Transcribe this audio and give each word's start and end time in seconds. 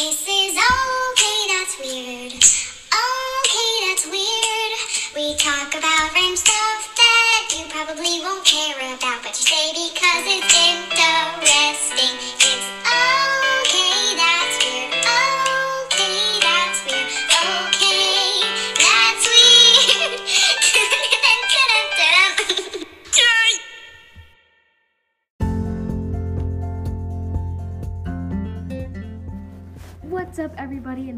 This 0.00 0.22
is 0.26 0.56
okay, 0.56 1.40
that's 1.52 1.76
weird. 1.78 2.32
Okay, 2.32 3.72
that's 3.84 4.06
weird. 4.08 4.72
We 5.14 5.36
talk 5.36 5.76
about 5.76 6.14
random 6.14 6.36
stuff 6.36 6.88
that 6.96 7.52
you 7.52 7.66
probably 7.68 8.20
won't 8.24 8.42
care 8.42 8.78
about, 8.96 9.22
but 9.22 9.36
you 9.36 9.44
say 9.44 9.68
because 9.76 10.24
it's 10.24 10.56
interesting. 10.56 12.29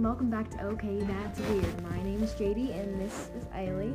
And 0.03 0.09
welcome 0.09 0.31
back 0.31 0.51
to 0.51 0.65
Okay, 0.65 0.99
That's 1.03 1.39
Weird. 1.39 1.83
My 1.85 2.03
name 2.03 2.25
is 2.25 2.33
JD, 2.33 2.77
and 2.77 3.01
this 3.01 3.31
is 3.37 3.45
Ailey. 3.55 3.95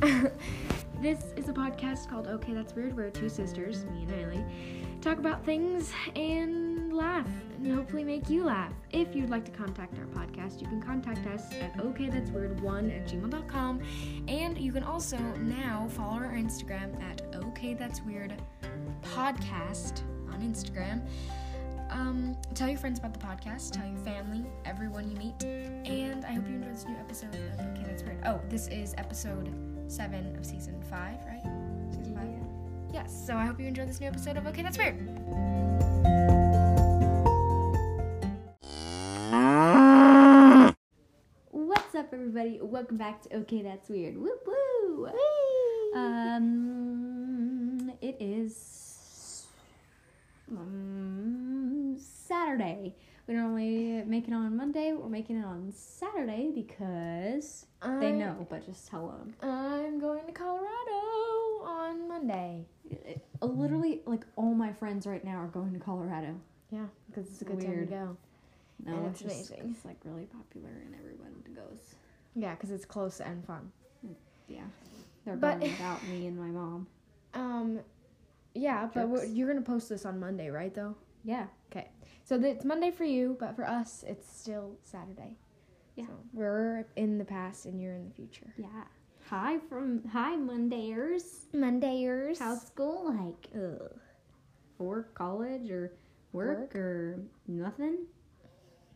this 1.00 1.22
is 1.36 1.48
a 1.48 1.52
podcast 1.52 2.10
called 2.10 2.26
Okay, 2.26 2.52
That's 2.52 2.74
Weird, 2.74 2.96
where 2.96 3.08
two 3.08 3.28
sisters, 3.28 3.84
me 3.84 4.02
and 4.02 4.10
Ailey, 4.10 5.00
talk 5.02 5.18
about 5.18 5.44
things 5.44 5.92
and 6.16 6.92
laugh, 6.92 7.28
and 7.62 7.72
hopefully 7.72 8.02
make 8.02 8.28
you 8.28 8.42
laugh. 8.42 8.72
If 8.90 9.14
you'd 9.14 9.30
like 9.30 9.44
to 9.44 9.52
contact 9.52 9.96
our 10.00 10.06
podcast, 10.06 10.60
you 10.60 10.66
can 10.66 10.82
contact 10.82 11.24
us 11.28 11.44
at 11.60 11.76
okaythat'sweird1 11.76 12.96
at 12.96 13.06
gmail.com, 13.06 13.80
and 14.26 14.58
you 14.58 14.72
can 14.72 14.82
also 14.82 15.18
now 15.42 15.86
follow 15.90 16.16
our 16.16 16.32
Instagram 16.32 17.00
at 17.00 17.22
Okay, 17.36 17.74
That's 17.74 18.02
Weird 18.02 18.42
Podcast 19.04 20.02
on 20.32 20.40
Instagram. 20.40 21.06
Um, 21.90 22.36
tell 22.54 22.68
your 22.68 22.78
friends 22.78 22.98
about 22.98 23.12
the 23.14 23.20
podcast, 23.20 23.72
tell 23.72 23.86
your 23.86 23.98
family, 23.98 24.44
everyone 24.64 25.08
you 25.10 25.16
meet, 25.16 25.44
and 25.44 26.24
I 26.24 26.32
hope 26.32 26.48
you 26.48 26.56
enjoy 26.56 26.70
this 26.70 26.84
new 26.84 26.96
episode 26.96 27.34
of 27.34 27.40
Okay, 27.60 27.84
That's 27.86 28.02
Weird. 28.02 28.18
Oh, 28.26 28.40
this 28.48 28.66
is 28.68 28.94
episode 28.98 29.50
seven 29.86 30.34
of 30.36 30.44
season 30.44 30.82
five, 30.90 31.18
right? 31.26 31.42
Season 31.94 32.14
five? 32.14 32.92
Yes, 32.92 33.24
so 33.26 33.36
I 33.36 33.44
hope 33.46 33.60
you 33.60 33.66
enjoy 33.66 33.86
this 33.86 34.00
new 34.00 34.08
episode 34.08 34.36
of 34.36 34.46
Okay, 34.48 34.62
That's 34.62 34.78
Weird. 34.78 34.96
What's 41.52 41.94
up, 41.94 42.12
everybody? 42.12 42.58
Welcome 42.60 42.96
back 42.96 43.22
to 43.22 43.36
Okay, 43.36 43.62
That's 43.62 43.88
Weird. 43.88 44.16
Woo 44.18 44.32
woo! 44.44 45.08
Um, 45.94 47.92
it 48.02 48.16
is 48.20 49.46
um, 50.50 51.96
Saturday. 52.66 52.94
We 53.26 53.34
normally 53.34 54.02
make 54.06 54.28
it 54.28 54.34
on 54.34 54.56
Monday. 54.56 54.92
We're 54.92 55.08
making 55.08 55.36
it 55.38 55.44
on 55.44 55.72
Saturday 55.74 56.50
because 56.54 57.66
they 57.82 58.12
know. 58.12 58.46
But 58.48 58.64
just 58.64 58.88
tell 58.88 59.08
them. 59.08 59.34
I'm 59.42 59.98
going 59.98 60.24
to 60.26 60.32
Colorado 60.32 61.64
on 61.64 62.08
Monday. 62.08 62.66
Uh, 62.90 63.12
uh, 63.42 63.46
literally 63.46 64.02
like 64.06 64.24
all 64.36 64.54
my 64.54 64.72
friends 64.72 65.06
right 65.06 65.24
now 65.24 65.36
are 65.38 65.48
going 65.48 65.72
to 65.72 65.80
Colorado. 65.80 66.36
Yeah, 66.70 66.86
because 67.08 67.26
it's 67.30 67.42
a 67.42 67.44
good 67.44 67.56
Weird. 67.56 67.66
time 67.66 67.78
to 67.88 67.92
go. 67.94 68.16
No, 68.84 68.96
And 68.98 69.06
it's 69.06 69.22
it's 69.22 69.34
just 69.38 69.50
amazing. 69.50 69.74
it's 69.74 69.84
like 69.84 69.96
really 70.04 70.26
popular 70.26 70.68
and 70.84 70.94
everyone 70.94 71.32
goes. 71.54 71.94
Yeah, 72.34 72.54
because 72.54 72.70
it's 72.70 72.84
close 72.84 73.20
and 73.20 73.44
fun. 73.44 73.72
Mm, 74.06 74.14
yeah, 74.48 74.60
they're 75.24 75.36
But- 75.36 75.60
going 75.60 75.72
without 75.72 76.06
me 76.08 76.26
and 76.26 76.38
my 76.38 76.48
mom. 76.48 76.86
Um, 77.34 77.80
yeah, 78.54 78.88
but 78.94 79.08
Jerks. 79.14 79.28
you're 79.32 79.46
gonna 79.46 79.60
post 79.60 79.90
this 79.90 80.06
on 80.06 80.18
Monday, 80.18 80.48
right? 80.48 80.74
Though. 80.74 80.94
Yeah, 81.22 81.48
Okay. 81.70 81.85
So 82.26 82.34
it's 82.42 82.64
Monday 82.64 82.90
for 82.90 83.04
you, 83.04 83.36
but 83.38 83.54
for 83.54 83.64
us, 83.64 84.04
it's 84.04 84.28
still 84.28 84.72
Saturday. 84.82 85.36
Yeah. 85.94 86.06
So 86.06 86.12
we're 86.32 86.84
in 86.96 87.18
the 87.18 87.24
past 87.24 87.66
and 87.66 87.80
you're 87.80 87.94
in 87.94 88.04
the 88.08 88.14
future. 88.14 88.52
yeah. 88.58 88.66
Hi 89.30 89.58
from 89.68 90.02
hi 90.08 90.34
Mondayers. 90.34 91.46
Mondayers. 91.54 92.40
How's 92.40 92.62
school 92.66 93.14
like? 93.14 93.48
Ugh. 93.54 93.92
Or 94.80 95.04
college 95.14 95.70
or 95.70 95.92
work, 96.32 96.58
Work. 96.58 96.74
or 96.74 97.20
nothing? 97.46 97.98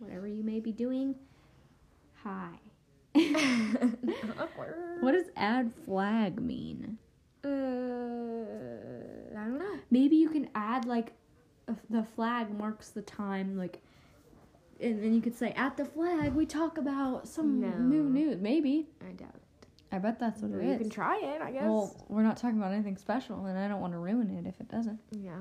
Whatever 0.00 0.26
you 0.26 0.42
may 0.42 0.58
be 0.58 0.72
doing. 0.72 1.14
Hi. 2.24 2.50
What 5.00 5.12
does 5.12 5.30
add 5.36 5.70
flag 5.86 6.40
mean? 6.42 6.98
Uh, 7.44 7.48
I 7.48 9.44
don't 9.44 9.58
know. 9.58 9.78
Maybe 9.90 10.16
you 10.16 10.28
can 10.28 10.48
add 10.54 10.84
like 10.84 11.12
the 11.88 12.02
flag 12.04 12.56
marks 12.56 12.90
the 12.90 13.02
time, 13.02 13.56
like, 13.56 13.80
and 14.80 15.02
then 15.02 15.12
you 15.14 15.20
could 15.20 15.34
say 15.36 15.52
at 15.52 15.76
the 15.76 15.84
flag 15.84 16.34
we 16.34 16.46
talk 16.46 16.78
about 16.78 17.28
some 17.28 17.60
No. 17.60 17.68
new 17.78 18.04
news. 18.04 18.38
Maybe 18.40 18.88
I 19.06 19.12
doubt. 19.12 19.34
it. 19.34 19.66
I 19.92 19.98
bet 19.98 20.18
that's 20.18 20.40
what 20.40 20.52
it 20.52 20.62
you 20.64 20.70
is. 20.70 20.78
can 20.78 20.90
try 20.90 21.18
it, 21.20 21.42
I 21.42 21.50
guess. 21.50 21.62
well, 21.64 21.94
we're 22.08 22.22
not 22.22 22.36
talking 22.36 22.58
about 22.58 22.72
anything 22.72 22.96
special, 22.96 23.44
and 23.46 23.58
I 23.58 23.66
don't 23.68 23.80
want 23.80 23.92
to 23.92 23.98
ruin 23.98 24.30
it 24.30 24.46
if 24.48 24.60
it 24.60 24.68
doesn't. 24.68 24.98
yeah. 25.10 25.40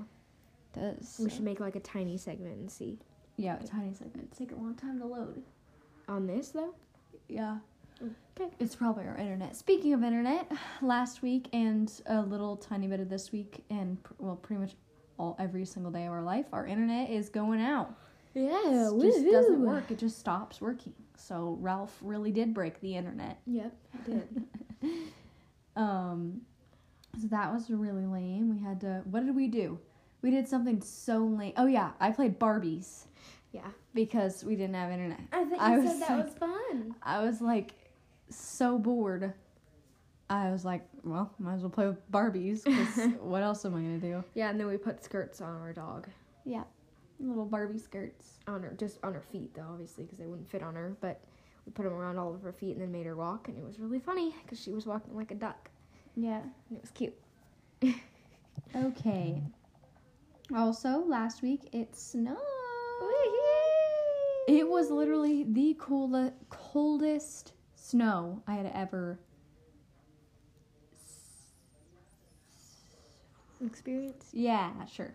Does 0.73 1.19
We 1.23 1.29
should 1.31 1.43
make 1.43 1.59
like 1.59 1.75
a 1.75 1.79
tiny 1.79 2.17
segment 2.17 2.57
and 2.57 2.69
see. 2.71 2.99
yeah, 3.37 3.57
a 3.59 3.63
tiny 3.65 3.93
segment. 3.93 4.31
Take 4.37 4.51
a 4.51 4.55
long 4.55 4.75
time 4.75 4.99
to 4.99 5.05
load. 5.05 5.41
On 6.07 6.27
this 6.27 6.49
though. 6.49 6.73
Yeah. 7.27 7.57
Okay. 8.01 8.49
It's 8.59 8.75
probably 8.75 9.05
our 9.05 9.17
internet. 9.17 9.55
Speaking 9.55 9.93
of 9.93 10.03
internet, 10.03 10.49
last 10.81 11.21
week 11.21 11.49
and 11.53 11.91
a 12.05 12.21
little 12.21 12.55
tiny 12.55 12.87
bit 12.87 12.99
of 12.99 13.09
this 13.09 13.31
week, 13.31 13.63
and 13.69 14.01
pr- 14.03 14.13
well, 14.19 14.35
pretty 14.35 14.61
much 14.61 14.75
all 15.19 15.35
every 15.37 15.65
single 15.65 15.91
day 15.91 16.05
of 16.05 16.13
our 16.13 16.23
life, 16.23 16.45
our 16.53 16.65
internet 16.65 17.09
is 17.11 17.29
going 17.29 17.61
out. 17.61 17.93
Yeah. 18.33 18.89
It 18.89 19.01
just 19.01 19.25
doesn't 19.25 19.61
work. 19.61 19.91
It 19.91 19.99
just 19.99 20.17
stops 20.17 20.61
working. 20.61 20.93
So 21.17 21.57
Ralph 21.59 21.95
really 22.01 22.31
did 22.31 22.53
break 22.53 22.79
the 22.79 22.95
internet. 22.95 23.39
Yep. 23.45 23.75
I 23.93 24.09
did. 24.09 24.43
Um, 25.75 26.41
so 27.21 27.27
that 27.27 27.53
was 27.53 27.69
really 27.69 28.05
lame. 28.05 28.49
We 28.53 28.61
had 28.61 28.81
to. 28.81 29.01
What 29.05 29.25
did 29.25 29.33
we 29.33 29.47
do? 29.47 29.79
We 30.21 30.29
did 30.29 30.45
something 30.45 30.81
so 30.81 31.19
lame. 31.19 31.53
Oh 31.55 31.67
yeah, 31.67 31.91
I 32.01 32.11
played 32.11 32.37
Barbies 32.37 33.05
yeah. 33.53 33.67
because 33.93 34.43
we 34.43 34.57
didn't 34.57 34.75
have 34.75 34.91
internet. 34.91 35.21
I 35.31 35.45
think 35.45 35.61
I 35.61 35.75
you 35.75 35.81
was 35.83 35.91
said 35.91 36.01
that 36.01 36.09
like- 36.09 36.25
was 36.25 36.33
fun. 36.33 36.95
I 37.01 37.23
was 37.23 37.39
like 37.39 37.71
so 38.29 38.77
bored. 38.77 39.33
I 40.29 40.51
was 40.51 40.65
like, 40.65 40.85
well, 41.03 41.31
might 41.39 41.55
as 41.55 41.61
well 41.61 41.69
play 41.69 41.87
with 41.87 42.11
Barbies 42.11 42.63
because 42.63 43.11
what 43.21 43.41
else 43.43 43.65
am 43.65 43.75
I 43.75 43.79
gonna 43.79 43.97
do? 43.99 44.23
Yeah, 44.33 44.49
and 44.49 44.59
then 44.59 44.67
we 44.67 44.77
put 44.77 45.03
skirts 45.03 45.41
on 45.41 45.55
our 45.61 45.73
dog. 45.73 46.07
Yeah, 46.45 46.63
little 47.19 47.45
Barbie 47.45 47.77
skirts. 47.79 48.39
On 48.47 48.63
her, 48.63 48.73
just 48.77 48.99
on 49.03 49.13
her 49.13 49.21
feet 49.21 49.53
though, 49.53 49.67
obviously, 49.71 50.03
because 50.05 50.19
they 50.19 50.25
wouldn't 50.25 50.49
fit 50.49 50.63
on 50.63 50.75
her. 50.75 50.95
But 51.01 51.21
we 51.65 51.71
put 51.71 51.83
them 51.83 51.93
around 51.93 52.17
all 52.17 52.33
of 52.33 52.41
her 52.41 52.51
feet 52.53 52.71
and 52.73 52.81
then 52.81 52.91
made 52.91 53.05
her 53.05 53.15
walk, 53.15 53.47
and 53.47 53.57
it 53.57 53.63
was 53.63 53.79
really 53.79 53.99
funny 53.99 54.33
because 54.43 54.59
she 54.59 54.71
was 54.71 54.85
walking 54.85 55.15
like 55.15 55.31
a 55.31 55.35
duck, 55.35 55.69
Yeah. 56.15 56.39
and 56.39 56.77
it 56.77 56.81
was 56.81 56.91
cute. 56.91 57.13
Okay. 58.75 59.41
Also, 60.55 61.03
last 61.07 61.41
week 61.41 61.69
it 61.71 61.95
snowed. 61.95 62.37
It 64.47 64.67
was 64.67 64.89
literally 64.89 65.43
the 65.43 65.75
cool- 65.79 66.33
coldest 66.49 67.53
snow 67.75 68.41
I 68.47 68.53
had 68.55 68.71
ever. 68.73 69.19
Experience. 73.65 74.29
Yeah, 74.31 74.71
sure. 74.85 75.13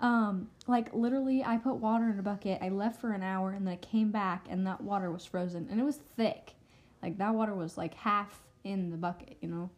Um, 0.00 0.48
like 0.66 0.92
literally, 0.94 1.44
I 1.44 1.56
put 1.58 1.76
water 1.76 2.08
in 2.08 2.18
a 2.18 2.22
bucket. 2.22 2.58
I 2.62 2.70
left 2.70 3.00
for 3.00 3.12
an 3.12 3.22
hour, 3.22 3.50
and 3.50 3.66
then 3.66 3.72
I 3.72 3.76
came 3.76 4.10
back, 4.10 4.46
and 4.48 4.66
that 4.66 4.80
water 4.80 5.10
was 5.10 5.24
frozen, 5.24 5.68
and 5.70 5.80
it 5.80 5.84
was 5.84 5.96
thick. 6.16 6.54
Like 7.02 7.18
that 7.18 7.34
water 7.34 7.54
was 7.54 7.76
like 7.76 7.94
half 7.94 8.42
in 8.64 8.90
the 8.90 8.96
bucket. 8.96 9.36
You 9.40 9.48
know. 9.48 9.70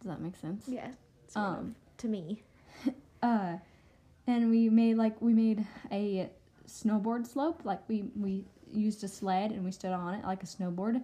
Does 0.00 0.10
that 0.10 0.20
make 0.20 0.36
sense? 0.36 0.64
Yeah. 0.68 0.92
Um. 1.34 1.74
to 1.98 2.08
me. 2.08 2.42
uh 3.22 3.56
and 4.28 4.50
we 4.50 4.68
made 4.68 4.96
like 4.96 5.20
we 5.20 5.32
made 5.32 5.66
a 5.90 6.30
snowboard 6.68 7.26
slope 7.26 7.62
like 7.64 7.80
we 7.88 8.04
we 8.14 8.44
used 8.72 9.02
a 9.04 9.08
sled 9.08 9.50
and 9.52 9.64
we 9.64 9.70
stood 9.72 9.92
on 9.92 10.14
it 10.14 10.24
like 10.24 10.42
a 10.42 10.46
snowboard 10.46 11.02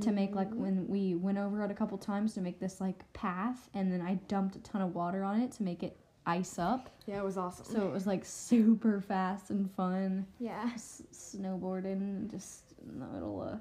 to 0.00 0.12
make 0.12 0.34
like 0.34 0.50
when 0.52 0.86
we 0.88 1.14
went 1.14 1.38
over 1.38 1.62
it 1.64 1.70
a 1.70 1.74
couple 1.74 1.96
times 1.98 2.34
to 2.34 2.40
make 2.40 2.58
this 2.60 2.80
like 2.80 3.00
path 3.12 3.68
and 3.74 3.92
then 3.92 4.00
i 4.00 4.14
dumped 4.28 4.56
a 4.56 4.58
ton 4.60 4.80
of 4.82 4.94
water 4.94 5.22
on 5.24 5.40
it 5.40 5.50
to 5.52 5.62
make 5.62 5.82
it 5.82 5.96
ice 6.26 6.58
up 6.58 6.90
Yeah, 7.06 7.18
it 7.18 7.24
was 7.24 7.38
awesome. 7.38 7.64
so 7.66 7.86
it 7.86 7.92
was 7.92 8.06
like 8.06 8.24
super 8.24 9.00
fast 9.00 9.50
and 9.50 9.70
fun 9.72 10.26
yeah. 10.40 10.70
s- 10.74 11.02
snowboarding 11.12 12.30
just 12.30 12.74
in 12.90 12.98
the 12.98 13.06
middle 13.06 13.42
of 13.42 13.60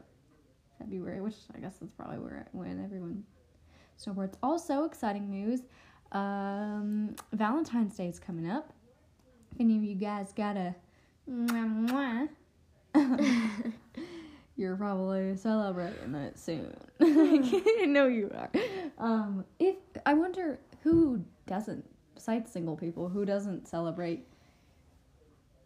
february 0.80 1.22
which 1.22 1.36
i 1.56 1.60
guess 1.60 1.76
that's 1.80 1.92
probably 1.94 2.18
where 2.18 2.48
when 2.54 2.84
everyone 2.84 3.24
snowboards 4.04 4.34
also 4.44 4.84
exciting 4.86 5.30
news 5.30 5.62
um, 6.12 7.16
Valentine's 7.34 7.98
Day 7.98 8.08
is 8.08 8.20
coming 8.20 8.50
up. 8.50 8.72
If 9.54 9.60
any 9.60 9.76
of 9.76 9.84
you 9.84 9.96
guys 9.96 10.32
got 10.32 10.56
a 10.56 10.74
mwah, 11.30 11.90
mwah, 11.90 12.30
you're 14.56 14.76
probably 14.76 15.36
celebrating 15.36 16.16
it 16.16 16.38
soon. 16.40 16.76
I 17.02 17.86
know 17.86 18.08
you 18.08 18.32
are. 18.36 18.52
Um, 18.98 19.46
if 19.60 19.76
I 20.06 20.14
wonder 20.14 20.60
who 20.84 21.24
doesn't, 21.48 21.86
besides 22.14 22.52
single 22.52 22.76
people, 22.76 23.10
who 23.10 23.26
doesn't 23.26 23.68
celebrate 23.68 24.28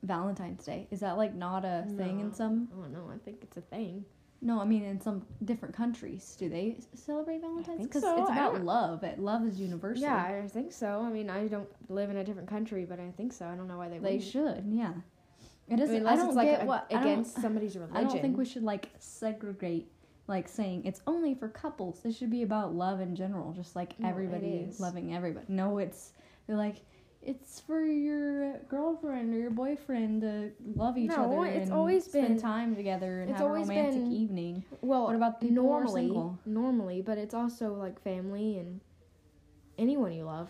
Valentine's 0.03 0.63
Day? 0.63 0.87
Is 0.91 0.99
that 1.01 1.17
like 1.17 1.35
not 1.35 1.65
a 1.65 1.85
thing 1.97 2.19
in 2.19 2.33
some? 2.33 2.69
I 2.73 2.81
don't 2.81 2.93
know. 2.93 3.11
I 3.13 3.17
think 3.17 3.39
it's 3.43 3.57
a 3.57 3.61
thing. 3.61 4.05
No, 4.41 4.61
I 4.61 4.65
mean 4.65 4.83
in 4.85 5.01
some 5.01 5.25
different 5.43 5.75
countries. 5.75 6.37
Do 6.39 6.47
they 6.47 6.77
celebrate 6.95 7.41
Valentine's? 7.41 7.85
Because 7.85 8.03
so. 8.03 8.21
it's 8.21 8.29
about 8.29 8.63
love. 8.63 9.03
It 9.03 9.19
love 9.19 9.45
is 9.45 9.59
universal. 9.59 10.03
Yeah, 10.03 10.41
I 10.43 10.47
think 10.47 10.71
so. 10.71 11.03
I 11.05 11.09
mean, 11.11 11.29
I 11.29 11.47
don't 11.47 11.67
live 11.89 12.09
in 12.09 12.17
a 12.17 12.23
different 12.23 12.47
country, 12.47 12.85
but 12.85 12.99
I 12.99 13.11
think 13.17 13.33
so. 13.33 13.45
I 13.45 13.55
don't 13.55 13.67
know 13.67 13.77
why 13.77 13.89
they 13.89 13.97
they 13.99 14.15
wouldn't. 14.15 14.23
should. 14.23 14.63
Yeah. 14.69 14.93
It 15.69 15.79
I 15.79 15.83
isn't. 15.83 15.95
mean, 15.95 16.07
I, 16.07 16.15
don't 16.15 16.27
it's 16.27 16.35
like 16.35 16.49
get 16.49 16.63
a- 16.63 16.65
what 16.65 16.87
against 16.89 17.41
somebody's 17.41 17.75
religion. 17.75 17.97
I 17.97 18.03
don't 18.03 18.21
think 18.21 18.37
we 18.37 18.45
should 18.45 18.63
like 18.63 18.89
segregate, 18.99 19.91
like 20.27 20.47
saying 20.47 20.83
it's 20.85 21.01
only 21.07 21.35
for 21.35 21.47
couples. 21.49 22.03
It 22.05 22.13
should 22.15 22.31
be 22.31 22.43
about 22.43 22.73
love 22.73 22.99
in 23.01 23.15
general, 23.15 23.51
just 23.53 23.75
like 23.75 23.99
No, 23.99 24.09
everybody 24.09 24.69
loving 24.79 25.13
everybody. 25.15 25.45
No, 25.49 25.77
it's 25.77 26.13
they're 26.47 26.55
like 26.57 26.77
it's 27.21 27.59
for 27.59 27.81
your 27.85 28.57
girlfriend 28.69 29.33
or 29.33 29.37
your 29.37 29.51
boyfriend 29.51 30.21
to 30.21 30.51
love 30.75 30.97
each 30.97 31.09
No, 31.09 31.39
other. 31.41 31.47
it's 31.47 31.65
and 31.65 31.73
always 31.73 32.05
spend 32.05 32.27
been- 32.29 32.39
time 32.39 32.75
together 32.77 33.21
and 33.21 33.29
it's 33.29 33.39
have 33.39 33.49
a 33.49 33.53
romantic 33.53 34.01
been- 34.03 34.11
evening. 34.13 34.63
Well, 34.81 35.03
What 35.07 35.15
about 35.15 35.41
people 35.41 35.55
normally, 35.63 36.03
single? 36.07 36.39
normally, 36.45 37.01
but 37.01 37.17
it's 37.17 37.33
also 37.33 37.73
like 37.73 38.01
family 38.01 38.57
and 38.57 38.79
anyone 39.77 40.13
you 40.13 40.23
love. 40.23 40.49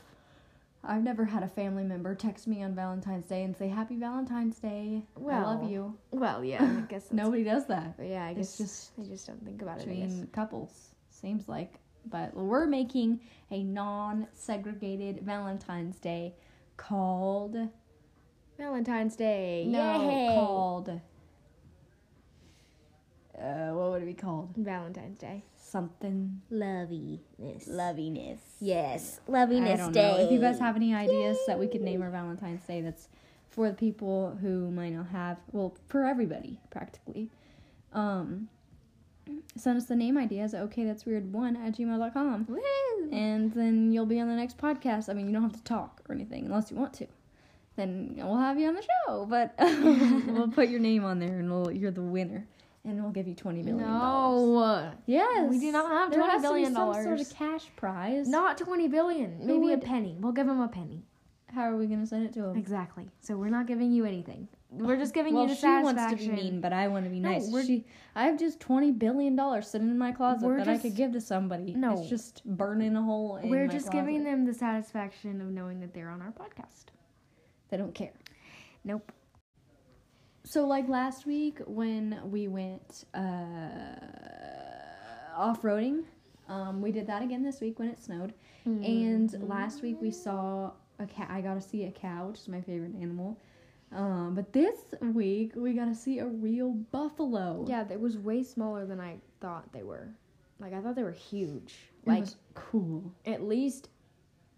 I've 0.83 1.03
never 1.03 1.25
had 1.25 1.43
a 1.43 1.47
family 1.47 1.83
member 1.83 2.15
text 2.15 2.47
me 2.47 2.63
on 2.63 2.73
Valentine's 2.73 3.25
Day 3.25 3.43
and 3.43 3.55
say 3.55 3.67
Happy 3.67 3.95
Valentine's 3.97 4.59
Day. 4.59 5.03
Well, 5.15 5.45
I 5.47 5.53
love 5.55 5.69
you. 5.69 5.97
Well, 6.11 6.43
yeah, 6.43 6.63
I 6.63 6.81
guess 6.89 7.11
Nobody 7.11 7.43
does 7.43 7.65
that. 7.67 7.97
But 7.97 8.07
yeah, 8.07 8.25
I 8.25 8.29
It's 8.29 8.57
guess 8.57 8.57
just 8.57 8.91
I 8.99 9.03
just 9.03 9.27
don't 9.27 9.43
think 9.43 9.61
about 9.61 9.79
it. 9.79 9.87
Between 9.87 10.27
couples. 10.31 10.89
Seems 11.09 11.49
like. 11.49 11.73
But 12.05 12.33
we're 12.33 12.65
making 12.65 13.19
a 13.51 13.61
non 13.61 14.27
segregated 14.33 15.19
Valentine's 15.21 15.99
Day 15.99 16.33
called. 16.77 17.57
Valentine's 18.57 19.15
Day. 19.17 19.65
No, 19.67 20.09
Yay! 20.09 20.27
called. 20.33 21.01
Uh, 23.37 23.69
what 23.73 23.91
would 23.91 24.01
it 24.03 24.05
be 24.05 24.13
called? 24.13 24.53
Valentine's 24.57 25.17
Day. 25.17 25.43
Something. 25.69 26.41
Loviness. 26.49 27.67
Loviness. 27.67 28.39
Yes, 28.59 29.19
loviness 29.27 29.87
day. 29.89 30.11
know. 30.11 30.17
If 30.17 30.31
you 30.31 30.39
guys 30.39 30.59
have 30.59 30.75
any 30.75 30.93
ideas 30.93 31.37
that 31.47 31.59
we 31.59 31.67
could 31.67 31.81
name 31.81 32.01
our 32.01 32.09
Valentine's 32.09 32.63
Day 32.63 32.81
that's 32.81 33.07
for 33.49 33.69
the 33.69 33.75
people 33.75 34.37
who 34.41 34.71
might 34.71 34.93
not 34.93 35.07
have, 35.09 35.37
well, 35.51 35.75
for 35.87 36.05
everybody, 36.05 36.59
practically. 36.71 37.29
Um, 37.93 38.49
send 39.55 39.77
us 39.77 39.85
the 39.85 39.95
name 39.95 40.17
ideas 40.17 40.53
at 40.53 40.61
okay 40.63 40.85
that's 40.85 41.05
weird 41.05 41.31
one 41.31 41.55
at 41.55 41.75
gmail.com. 41.75 42.45
Woo! 42.49 43.09
and 43.11 43.53
then 43.53 43.91
you'll 43.91 44.05
be 44.05 44.19
on 44.19 44.27
the 44.27 44.35
next 44.35 44.57
podcast. 44.57 45.09
I 45.09 45.13
mean, 45.13 45.27
you 45.27 45.33
don't 45.33 45.43
have 45.43 45.53
to 45.53 45.63
talk 45.63 46.01
or 46.07 46.15
anything 46.15 46.45
unless 46.45 46.71
you 46.71 46.77
want 46.77 46.93
to. 46.95 47.07
Then 47.75 48.15
we'll 48.17 48.37
have 48.37 48.59
you 48.59 48.67
on 48.67 48.75
the 48.75 48.85
show, 49.07 49.25
but 49.25 49.53
we'll 50.27 50.49
put 50.49 50.69
your 50.69 50.79
name 50.81 51.05
on 51.05 51.19
there, 51.19 51.39
and 51.39 51.49
we'll, 51.49 51.71
you're 51.71 51.91
the 51.91 52.01
winner, 52.01 52.45
and 52.85 53.01
we'll 53.01 53.11
give 53.11 53.27
you 53.27 53.35
twenty 53.35 53.61
billion 53.61 53.87
dollars. 53.87 54.93
No, 54.93 54.97
Yes, 55.05 55.49
We 55.49 55.59
do 55.59 55.71
not 55.71 55.91
have 55.91 56.11
there 56.11 56.21
$20 56.21 56.29
has 56.29 56.41
to 56.41 56.47
be 56.47 56.53
billion 56.53 56.73
some 56.73 56.93
sort 57.03 57.19
of 57.19 57.29
cash 57.35 57.67
prize. 57.75 58.27
not 58.27 58.57
twenty 58.57 58.87
billion. 58.87 59.45
Maybe 59.45 59.59
would- 59.59 59.83
a 59.83 59.85
penny. 59.85 60.17
We'll 60.19 60.31
give 60.33 60.47
him 60.47 60.59
a 60.61 60.67
penny. 60.67 61.03
How 61.53 61.63
are 61.63 61.75
we 61.77 61.87
gonna 61.87 62.05
send 62.05 62.25
it 62.25 62.33
to 62.33 62.45
him? 62.45 62.57
Exactly. 62.57 63.09
So 63.21 63.35
we're 63.35 63.49
not 63.49 63.65
giving 63.65 63.91
you 63.91 64.05
anything. 64.05 64.47
We're 64.71 64.97
just 64.97 65.15
giving 65.15 65.33
well, 65.33 65.43
you 65.43 65.49
the 65.49 65.55
she 65.55 65.65
wants 65.65 66.05
to 66.11 66.15
be 66.15 66.29
mean, 66.29 66.61
but 66.61 66.71
I 66.73 66.87
want 66.89 67.05
to 67.05 67.09
be 67.09 67.19
No, 67.19 67.31
nice. 67.31 67.65
she, 67.65 67.87
I 68.15 68.25
have 68.25 68.37
just 68.37 68.59
twenty 68.59 68.91
billion 68.91 69.35
dollars 69.35 69.67
sitting 69.67 69.89
in 69.89 69.97
my 69.97 70.11
closet 70.11 70.47
that 70.57 70.67
I 70.67 70.77
could 70.77 70.95
give 70.95 71.11
to 71.13 71.21
somebody. 71.21 71.73
No. 71.73 71.93
it's 71.99 72.07
just 72.07 72.45
burning 72.45 72.95
a 72.95 73.01
hole. 73.01 73.37
In 73.37 73.49
We're 73.49 73.67
just 73.67 73.91
giving 73.91 74.23
them 74.23 74.45
the 74.45 74.53
satisfaction 74.53 75.41
of 75.41 75.47
knowing 75.47 75.79
that 75.79 75.93
they're 75.95 76.09
on 76.09 76.21
our 76.21 76.31
podcast. 76.31 76.85
They 77.69 77.77
don't 77.77 77.95
care. 77.95 78.13
Nope. 78.83 79.11
So 80.49 80.65
like 80.65 80.89
last 80.89 81.27
week 81.27 81.59
when 81.67 82.19
we 82.23 82.47
went 82.47 83.03
uh, 83.13 83.19
off 85.37 85.61
roading, 85.61 86.05
um, 86.47 86.81
we 86.81 86.91
did 86.91 87.05
that 87.05 87.21
again 87.21 87.43
this 87.43 87.61
week 87.61 87.77
when 87.77 87.87
it 87.89 88.01
snowed. 88.01 88.33
And 88.65 89.31
last 89.47 89.83
week 89.83 89.97
we 90.01 90.09
saw 90.09 90.71
a 90.97 91.05
cat. 91.05 91.27
I 91.29 91.41
got 91.41 91.53
to 91.53 91.61
see 91.61 91.85
a 91.85 91.91
cow, 91.91 92.29
which 92.29 92.39
is 92.39 92.47
my 92.47 92.61
favorite 92.61 92.95
animal. 92.99 93.39
Um, 93.91 94.33
but 94.33 94.51
this 94.51 94.79
week 95.13 95.51
we 95.55 95.73
got 95.73 95.85
to 95.85 95.93
see 95.93 96.17
a 96.17 96.25
real 96.25 96.71
buffalo. 96.71 97.63
Yeah, 97.67 97.85
it 97.87 97.99
was 97.99 98.17
way 98.17 98.41
smaller 98.41 98.87
than 98.87 98.99
I 98.99 99.17
thought 99.41 99.71
they 99.71 99.83
were. 99.83 100.07
Like 100.59 100.73
I 100.73 100.81
thought 100.81 100.95
they 100.95 101.03
were 101.03 101.11
huge. 101.11 101.75
It 102.05 102.09
Like 102.09 102.21
was 102.21 102.37
cool. 102.55 103.11
at 103.27 103.43
least 103.43 103.89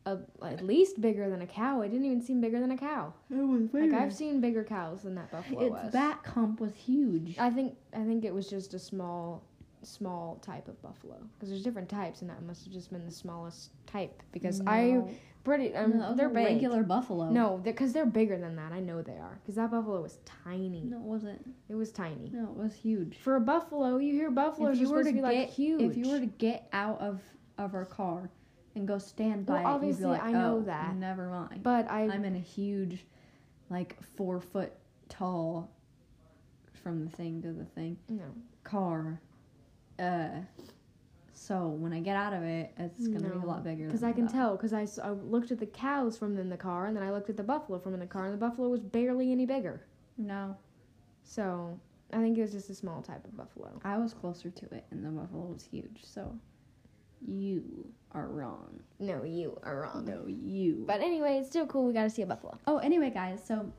a, 0.06 0.18
at 0.42 0.65
least 0.65 1.00
bigger 1.01 1.30
than 1.30 1.42
a 1.42 1.48
cow. 1.48 1.81
It 1.81 1.89
didn't 1.89 2.06
even 2.06 2.21
seem 2.21 2.42
bigger 2.42 2.59
than 2.59 2.71
a 2.71 2.77
cow. 2.77 3.13
It 3.30 3.36
was 3.36 3.69
Like 3.74 3.94
I've 3.94 4.13
seen 4.13 4.42
bigger 4.42 4.63
cows 4.63 5.03
than 5.03 5.15
that 5.15 5.31
buffalo 5.31 5.62
its 5.62 5.71
was. 5.71 5.94
back 5.94 6.25
hump 6.27 6.59
was 6.59 6.74
huge. 6.75 7.38
I 7.39 7.50
think 7.50 7.75
I 7.94 8.03
think 8.03 8.25
it 8.25 8.33
was 8.33 8.50
just 8.50 8.74
a 8.74 8.80
small 8.80 9.44
small 9.83 10.36
type 10.44 10.68
of 10.68 10.80
buffalo 10.83 11.18
because 11.33 11.50
there's 11.50 11.63
different 11.63 11.89
types 11.89 12.21
and 12.21 12.30
that 12.30 12.42
must 12.44 12.63
have 12.63 12.71
just 12.71 12.92
been 12.92 13.03
the 13.03 13.12
smallest 13.12 13.71
type 13.88 14.21
because 14.31 14.62
I 14.68 14.92
No. 14.92 15.09
pretty 15.44 15.74
um, 15.74 15.98
No, 15.98 16.13
they're 16.13 16.30
big. 16.30 16.45
regular 16.45 16.83
buffalo. 16.83 17.31
No, 17.31 17.57
because 17.63 17.92
they're, 17.92 18.06
bigger 18.06 18.38
than 18.38 18.56
that. 18.57 18.71
I 18.74 18.80
know 18.80 19.01
they 19.01 19.18
are 19.18 19.39
because 19.42 19.56
that 19.56 19.71
buffalo 19.71 20.01
was 20.01 20.19
tiny. 20.44 20.81
no, 20.86 20.97
it 20.97 21.01
wasn't. 21.04 21.50
It 21.68 21.74
was 21.75 21.92
tiny. 21.92 22.30
No, 22.31 22.44
it 22.44 22.57
was 22.57 22.74
huge. 22.75 23.18
For 23.18 23.36
a 23.38 23.42
buffalo, 23.42 23.97
you 23.97 24.13
hear 24.13 24.30
buffaloes 24.30 24.75
if 24.75 24.81
you 24.81 24.88
are 24.88 24.97
were 24.97 25.04
supposed 25.04 25.15
to 25.15 25.21
to 25.21 25.27
be 25.27 25.33
get 25.36 25.39
like 25.47 25.50
huge. 25.50 25.81
if 25.81 25.97
you 25.97 26.09
were 26.12 26.19
to 26.19 26.25
get 26.27 26.68
out 26.74 27.00
of 27.01 27.21
of 27.57 27.74
our 27.74 27.86
car 27.86 28.30
and 28.75 28.88
go 28.88 28.97
stand 28.97 29.45
by 29.45 29.53
Well, 29.53 29.62
it, 29.62 29.75
obviously, 29.75 30.06
like, 30.06 30.23
I 30.23 30.31
know 30.31 30.57
"Oh, 30.62 30.65
that." 30.65 30.95
Never 30.95 31.27
mind. 31.29 31.63
but 31.63 31.89
I 31.89 32.03
I'm 32.03 32.23
in 32.25 32.35
a 32.35 32.39
huge, 32.39 33.06
like 33.69 34.01
four 34.15 34.39
foot 34.39 34.71
tall, 35.09 35.69
from 36.73 37.03
the 37.06 37.12
thing 37.12 37.41
to 37.44 37.51
the 37.53 37.65
thing 37.65 37.97
no 38.09 38.23
car. 38.63 39.19
Uh, 40.00 40.29
so 41.33 41.68
when 41.68 41.91
I 41.94 42.00
get 42.00 42.15
out 42.15 42.33
of 42.33 42.44
it, 42.44 42.71
it's 42.77 43.07
gonna 43.07 43.29
be 43.29 43.35
a 43.38 43.39
lot 43.47 43.63
bigger. 43.63 43.85
because 43.88 44.03
I 44.03 44.12
can 44.12 44.27
thought. 44.27 44.33
tell 44.35 44.56
because 44.57 44.73
I 44.73 45.09
looked 45.12 45.51
at 45.51 45.59
the 45.59 45.65
cows 45.65 46.18
from 46.18 46.38
in 46.38 46.50
the 46.50 46.57
car 46.57 46.85
and 46.88 46.95
then 46.95 47.03
I 47.03 47.12
looked 47.12 47.29
at 47.29 47.38
the 47.38 47.44
buffalo 47.44 47.79
from 47.79 47.94
in 47.94 48.00
the 48.00 48.06
car 48.07 48.25
and 48.25 48.33
the 48.33 48.38
buffalo 48.38 48.68
was 48.69 48.81
barely 48.81 49.31
any 49.31 49.45
bigger. 49.45 49.81
No, 50.18 50.56
So 51.23 51.79
I 52.13 52.18
think 52.18 52.38
it 52.38 52.41
was 52.41 52.51
just 52.51 52.69
a 52.69 52.75
small 52.75 53.01
type 53.01 53.25
of 53.25 53.35
buffalo. 53.35 53.79
I 53.83 53.97
was 53.97 54.13
closer 54.13 54.50
to 54.51 54.65
it, 54.75 54.85
and 54.91 55.03
the 55.03 55.09
buffalo 55.09 55.45
was 55.45 55.63
huge. 55.63 56.01
So 56.03 56.38
you 57.25 57.91
are 58.13 58.27
wrong. 58.27 58.79
No, 59.00 59.23
you 59.23 59.57
are 59.63 59.81
wrong. 59.81 60.06
No, 60.06 60.25
you. 60.27 60.83
But 60.88 61.01
anyway, 61.01 61.38
it's 61.39 61.50
still 61.50 61.65
cool. 61.65 61.85
We 61.88 61.94
got 61.94 62.03
to 62.03 62.09
see 62.09 62.21
a 62.21 62.25
buffalo. 62.25 62.57
Oh, 62.68 62.77
anyway, 62.77 63.09
guys, 63.09 63.41
so 63.45 63.71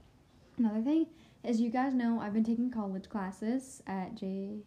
another 0.58 0.80
thing 0.80 1.06
is 1.44 1.60
you 1.60 1.70
guys 1.70 1.94
know 1.94 2.20
I've 2.20 2.32
been 2.32 2.44
taking 2.44 2.70
college 2.70 3.08
classes 3.08 3.82
at 3.87 4.14
J. 4.14 4.58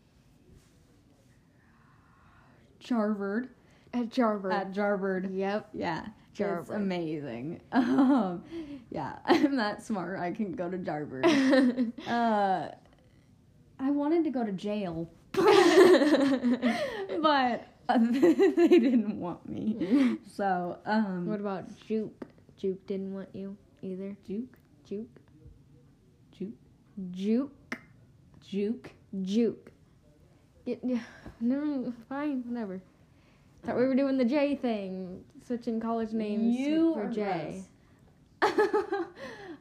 Jarvard. 2.79 3.49
At 3.93 4.09
Jarvard. 4.09 4.53
At 4.53 4.71
Jarvard. 4.73 5.35
yep. 5.35 5.69
Yeah. 5.73 6.05
It's 6.37 6.69
amazing. 6.69 7.61
Um, 7.71 8.43
yeah, 8.91 9.17
I'm 9.25 9.55
that 9.57 9.83
smart. 9.83 10.19
I 10.19 10.31
can 10.31 10.53
go 10.53 10.69
to 10.69 10.77
Jarvard. 10.77 11.25
uh, 12.07 12.69
I 13.79 13.91
wanted 13.91 14.23
to 14.25 14.29
go 14.29 14.43
to 14.45 14.51
jail, 14.51 15.09
but 17.21 17.67
they 17.99 18.79
didn't 18.79 19.19
want 19.19 19.47
me. 19.47 20.17
So, 20.27 20.77
um, 20.85 21.27
What 21.27 21.39
about 21.39 21.65
Juke? 21.87 22.25
Juke 22.57 22.85
didn't 22.87 23.13
want 23.13 23.29
you 23.33 23.55
either. 23.81 24.15
juke, 24.27 24.57
Juke. 24.87 25.07
juke, 26.31 26.53
Juke. 27.11 27.51
juke. 28.43 28.91
Juke. 29.21 29.71
It, 30.65 30.79
yeah, 30.83 30.99
no, 31.41 31.93
fine, 32.09 32.43
whatever. 32.47 32.81
Thought 33.63 33.77
we 33.77 33.85
were 33.85 33.95
doing 33.95 34.17
the 34.17 34.25
J 34.25 34.55
thing, 34.55 35.23
switching 35.45 35.79
college 35.79 36.11
names 36.11 36.55
You 36.57 36.93
for 36.93 37.07
J. 37.09 37.61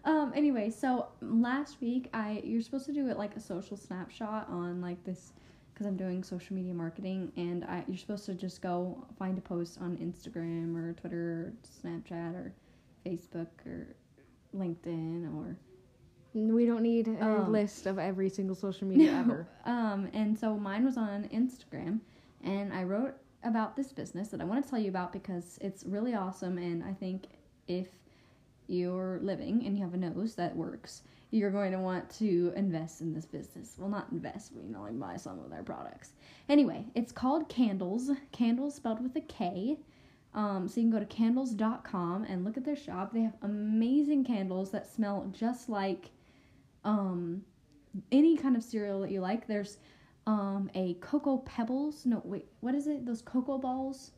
um. 0.04 0.32
Anyway, 0.34 0.70
so 0.70 1.08
last 1.20 1.80
week 1.80 2.08
I 2.12 2.40
you're 2.44 2.60
supposed 2.62 2.86
to 2.86 2.92
do 2.92 3.08
it 3.08 3.16
like 3.18 3.36
a 3.36 3.40
social 3.40 3.76
snapshot 3.76 4.48
on 4.48 4.80
like 4.80 5.02
this 5.04 5.32
because 5.74 5.86
I'm 5.86 5.96
doing 5.96 6.22
social 6.22 6.54
media 6.54 6.72
marketing 6.72 7.32
and 7.36 7.64
I 7.64 7.84
you're 7.88 7.98
supposed 7.98 8.26
to 8.26 8.34
just 8.34 8.62
go 8.62 9.04
find 9.18 9.36
a 9.36 9.40
post 9.40 9.78
on 9.80 9.96
Instagram 9.98 10.76
or 10.76 10.92
Twitter 10.94 11.18
or 11.18 11.52
Snapchat 11.82 12.34
or 12.34 12.52
Facebook 13.04 13.48
or 13.66 13.96
LinkedIn 14.56 15.34
or 15.36 15.56
We 16.34 16.66
don't 16.66 16.82
need 16.82 17.08
a 17.08 17.24
Um, 17.24 17.52
list 17.52 17.86
of 17.86 17.98
every 17.98 18.28
single 18.28 18.56
social 18.56 18.86
media 18.88 19.12
ever. 19.12 19.46
Um, 19.66 20.08
and 20.12 20.38
so 20.38 20.56
mine 20.58 20.84
was 20.84 20.96
on 20.96 21.28
Instagram, 21.28 22.00
and 22.42 22.72
I 22.72 22.82
wrote 22.84 23.14
about 23.42 23.76
this 23.76 23.92
business 23.92 24.28
that 24.28 24.40
I 24.40 24.44
want 24.44 24.64
to 24.64 24.70
tell 24.70 24.78
you 24.78 24.88
about 24.88 25.12
because 25.12 25.58
it's 25.60 25.84
really 25.84 26.14
awesome. 26.14 26.58
And 26.58 26.82
I 26.84 26.92
think 26.92 27.26
if 27.68 27.88
you're 28.66 29.18
living 29.22 29.64
and 29.66 29.76
you 29.76 29.84
have 29.84 29.94
a 29.94 29.96
nose 29.98 30.34
that 30.36 30.56
works, 30.56 31.02
you're 31.34 31.50
going 31.50 31.72
to 31.72 31.80
want 31.80 32.08
to 32.08 32.52
invest 32.54 33.00
in 33.00 33.12
this 33.12 33.24
business. 33.24 33.74
Well, 33.76 33.88
not 33.88 34.06
invest, 34.12 34.54
but 34.54 34.62
you 34.62 34.70
know, 34.70 34.82
like 34.82 34.98
buy 34.98 35.16
some 35.16 35.40
of 35.40 35.50
their 35.50 35.64
products. 35.64 36.12
Anyway, 36.48 36.86
it's 36.94 37.10
called 37.10 37.48
Kandles. 37.48 38.16
Candles 38.30 38.76
spelled 38.76 39.02
with 39.02 39.16
a 39.16 39.20
K. 39.20 39.78
Um, 40.32 40.68
so 40.68 40.80
you 40.80 40.84
can 40.88 40.92
go 40.92 41.00
to 41.00 41.06
candles.com 41.06 42.24
and 42.24 42.44
look 42.44 42.56
at 42.56 42.64
their 42.64 42.76
shop. 42.76 43.12
They 43.12 43.22
have 43.22 43.34
amazing 43.42 44.24
candles 44.24 44.70
that 44.70 44.86
smell 44.86 45.28
just 45.32 45.68
like 45.68 46.10
um, 46.84 47.42
any 48.12 48.36
kind 48.36 48.56
of 48.56 48.62
cereal 48.62 49.00
that 49.00 49.10
you 49.10 49.20
like. 49.20 49.48
There's 49.48 49.78
um, 50.28 50.70
a 50.76 50.94
cocoa 50.94 51.38
pebbles. 51.38 52.06
No, 52.06 52.22
wait, 52.24 52.46
what 52.60 52.76
is 52.76 52.86
it? 52.86 53.04
Those 53.04 53.22
cocoa 53.22 53.58
balls. 53.58 54.12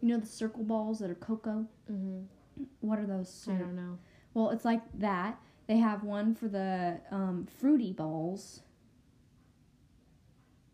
You 0.00 0.08
know 0.08 0.18
the 0.18 0.26
circle 0.26 0.64
balls 0.64 0.98
that 1.00 1.10
are 1.10 1.14
cocoa. 1.14 1.66
Mm-hmm. 1.92 2.22
What 2.80 2.98
are 2.98 3.06
those? 3.06 3.46
I 3.50 3.52
don't 3.52 3.76
know. 3.76 3.98
Well, 4.32 4.50
it's 4.50 4.64
like 4.64 4.80
that. 4.98 5.38
They 5.68 5.78
have 5.78 6.02
one 6.04 6.34
for 6.34 6.48
the 6.48 7.00
um, 7.12 7.46
fruity 7.46 7.92
balls. 7.92 8.62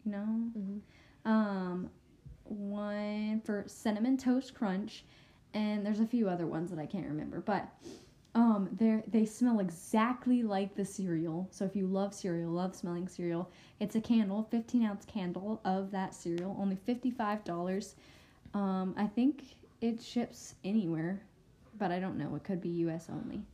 You 0.05 0.13
know? 0.13 0.51
Mhm. 0.59 0.81
Um, 1.25 1.91
one 2.45 3.41
for 3.45 3.65
cinnamon 3.67 4.17
toast 4.19 4.55
crunch, 4.55 5.05
and 5.55 5.85
there's 5.87 6.01
a 6.01 6.07
few 6.07 6.29
other 6.29 6.47
ones 6.47 6.71
that 6.71 6.79
I 6.79 6.87
can't 6.87 7.07
remember. 7.07 7.41
But 7.41 7.69
um, 8.35 8.69
they 8.73 9.03
they 9.09 9.25
smell 9.27 9.61
exactly 9.61 10.43
like 10.43 10.75
the 10.75 10.85
cereal. 10.85 11.49
So 11.51 11.65
if 11.65 11.77
you 11.77 11.87
love 11.87 12.15
cereal, 12.15 12.51
love 12.53 12.77
smelling 12.77 13.09
cereal, 13.09 13.51
it's 13.81 13.97
a 13.97 14.01
candle, 14.01 14.45
15 14.51 14.85
ounce 14.85 15.05
candle 15.07 15.61
of 15.65 15.91
that 15.93 16.15
cereal, 16.15 16.57
only 16.61 16.77
$55. 16.77 17.97
Um, 18.55 18.95
I 18.97 19.07
think 19.07 19.57
it 19.81 20.03
ships 20.03 20.55
anywhere, 20.65 21.23
but 21.79 21.91
I 21.93 22.01
don't 22.01 22.19
know. 22.19 22.35
It 22.37 22.45
could 22.45 22.61
be 22.61 22.69
U.S. 22.71 23.09
only. 23.11 23.45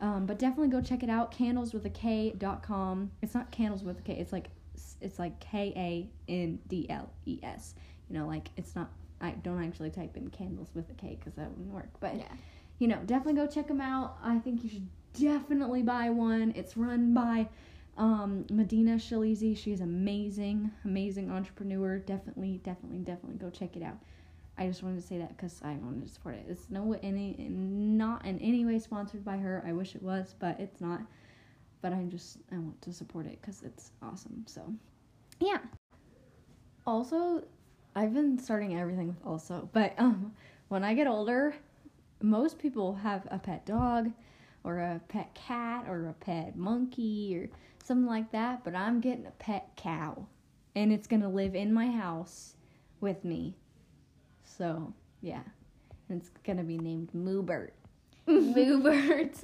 Um, 0.00 0.26
but 0.26 0.38
definitely 0.38 0.68
go 0.68 0.80
check 0.82 1.02
it 1.02 1.08
out. 1.10 1.30
Candles 1.30 1.72
with 1.72 1.84
a 1.86 1.90
K 1.90 2.34
dot 2.36 2.62
com. 2.62 3.10
It's 3.22 3.34
not 3.34 3.50
candles 3.50 3.82
with 3.82 3.98
a 3.98 4.02
K. 4.02 4.14
It's 4.14 4.32
like 4.32 4.48
it's 5.00 5.18
like 5.18 5.38
K 5.40 5.72
A 5.76 6.30
N 6.32 6.58
D 6.68 6.86
L 6.90 7.10
E 7.24 7.38
S. 7.42 7.74
You 8.08 8.18
know, 8.18 8.26
like 8.26 8.48
it's 8.56 8.74
not. 8.74 8.90
I 9.20 9.30
don't 9.30 9.64
actually 9.64 9.90
type 9.90 10.16
in 10.16 10.28
candles 10.28 10.68
with 10.74 10.90
a 10.90 10.94
K 10.94 11.16
because 11.18 11.34
that 11.34 11.48
wouldn't 11.50 11.72
work. 11.72 11.88
But 12.00 12.16
Yeah. 12.16 12.24
you 12.78 12.88
know, 12.88 12.98
definitely 13.06 13.40
go 13.40 13.46
check 13.46 13.68
them 13.68 13.80
out. 13.80 14.18
I 14.22 14.38
think 14.38 14.62
you 14.62 14.68
should 14.68 14.88
definitely 15.18 15.82
buy 15.82 16.10
one. 16.10 16.52
It's 16.54 16.76
run 16.76 17.14
by 17.14 17.48
um, 17.96 18.44
Medina 18.50 18.96
Shalizi. 18.96 19.56
She's 19.56 19.80
amazing, 19.80 20.70
amazing 20.84 21.30
entrepreneur. 21.30 21.98
Definitely, 21.98 22.60
definitely, 22.62 22.98
definitely 22.98 23.38
go 23.38 23.48
check 23.48 23.74
it 23.76 23.82
out. 23.82 23.96
I 24.58 24.66
just 24.66 24.82
wanted 24.82 25.00
to 25.00 25.06
say 25.06 25.18
that 25.18 25.36
because 25.36 25.60
I 25.62 25.72
wanted 25.74 26.06
to 26.06 26.12
support 26.12 26.36
it. 26.36 26.46
It's 26.48 26.70
no 26.70 26.98
any 27.02 27.36
not 27.38 28.24
in 28.24 28.38
any 28.38 28.64
way 28.64 28.78
sponsored 28.78 29.24
by 29.24 29.36
her. 29.36 29.62
I 29.66 29.72
wish 29.72 29.94
it 29.94 30.02
was, 30.02 30.34
but 30.38 30.58
it's 30.58 30.80
not. 30.80 31.02
But 31.82 31.92
I 31.92 32.04
just 32.04 32.38
I 32.50 32.56
want 32.56 32.80
to 32.82 32.92
support 32.92 33.26
it 33.26 33.38
because 33.40 33.62
it's 33.62 33.92
awesome. 34.02 34.44
So, 34.46 34.72
yeah. 35.40 35.58
Also, 36.86 37.44
I've 37.94 38.14
been 38.14 38.38
starting 38.38 38.78
everything 38.78 39.08
with 39.08 39.26
also, 39.26 39.68
but 39.72 39.92
um, 39.98 40.32
when 40.68 40.84
I 40.84 40.94
get 40.94 41.06
older, 41.06 41.54
most 42.22 42.58
people 42.58 42.94
have 42.94 43.26
a 43.30 43.38
pet 43.38 43.66
dog, 43.66 44.10
or 44.64 44.78
a 44.78 45.00
pet 45.08 45.34
cat, 45.34 45.84
or 45.86 46.08
a 46.08 46.12
pet 46.14 46.56
monkey, 46.56 47.36
or 47.36 47.48
something 47.84 48.06
like 48.06 48.32
that. 48.32 48.64
But 48.64 48.74
I'm 48.74 49.00
getting 49.00 49.26
a 49.26 49.32
pet 49.32 49.70
cow, 49.76 50.26
and 50.74 50.92
it's 50.92 51.06
gonna 51.06 51.28
live 51.28 51.54
in 51.54 51.74
my 51.74 51.90
house 51.90 52.54
with 53.00 53.22
me. 53.22 53.54
So 54.56 54.92
yeah, 55.22 55.42
and 56.08 56.20
it's 56.20 56.30
gonna 56.44 56.64
be 56.64 56.78
named 56.78 57.10
Mooburt. 57.16 57.70
Mooburt. 58.28 59.42